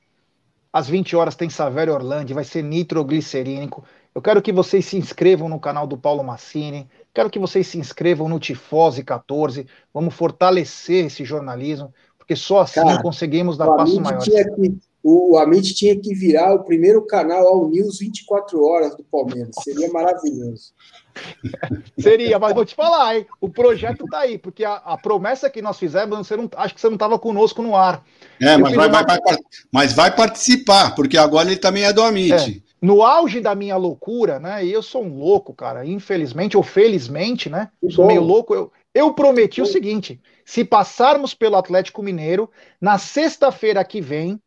[0.72, 3.84] Às 20 horas tem Savério Orlando, vai ser nitroglicerínico.
[4.14, 6.88] Eu quero que vocês se inscrevam no canal do Paulo Massini.
[7.14, 9.66] Quero que vocês se inscrevam no Tifose 14.
[9.94, 14.24] Vamos fortalecer esse jornalismo, porque só assim Cara, conseguimos dar passos maiores.
[14.24, 14.78] Tinha que
[15.08, 19.54] o Amit tinha que virar o primeiro canal ao News 24 horas do Palmeiras.
[19.62, 20.72] Seria maravilhoso.
[21.98, 23.26] Seria, mas vou te falar, hein?
[23.40, 26.80] O projeto tá aí, porque a, a promessa que nós fizemos, você não, acho que
[26.80, 28.04] você não estava conosco no ar.
[28.40, 29.02] É, mas vai, uma...
[29.02, 29.36] vai, vai,
[29.72, 32.32] mas vai, participar, porque agora ele também é do Amit.
[32.32, 34.64] É, no auge da minha loucura, né?
[34.64, 35.84] E eu sou um louco, cara.
[35.84, 37.70] Infelizmente ou felizmente, né?
[37.90, 38.54] sou meio louco.
[38.54, 44.40] Eu, eu prometi o seguinte: se passarmos pelo Atlético Mineiro, na sexta-feira que vem,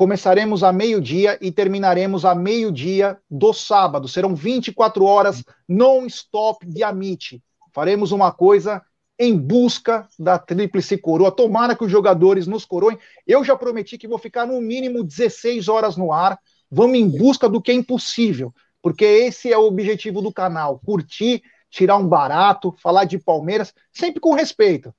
[0.00, 4.08] Começaremos a meio-dia e terminaremos a meio-dia do sábado.
[4.08, 7.42] Serão 24 horas non-stop de Amit.
[7.70, 8.80] Faremos uma coisa
[9.18, 11.30] em busca da tríplice coroa.
[11.30, 12.98] Tomara que os jogadores nos coroem.
[13.26, 16.38] Eu já prometi que vou ficar no mínimo 16 horas no ar.
[16.70, 21.42] Vamos em busca do que é impossível, porque esse é o objetivo do canal: curtir,
[21.68, 24.94] tirar um barato, falar de Palmeiras, sempre com respeito.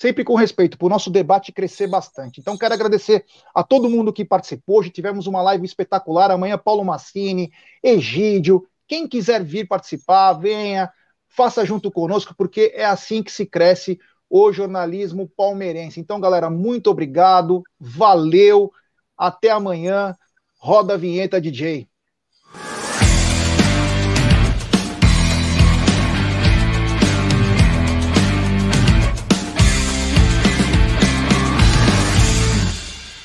[0.00, 2.40] Sempre com respeito, para o nosso debate crescer bastante.
[2.40, 4.78] Então, quero agradecer a todo mundo que participou.
[4.78, 6.30] Hoje tivemos uma live espetacular.
[6.30, 7.50] Amanhã, Paulo Massini,
[7.82, 8.66] Egídio.
[8.86, 10.90] Quem quiser vir participar, venha
[11.28, 16.00] faça junto conosco, porque é assim que se cresce o jornalismo palmeirense.
[16.00, 18.72] Então, galera, muito obrigado, valeu,
[19.16, 20.16] até amanhã.
[20.58, 21.88] Roda a vinheta, DJ.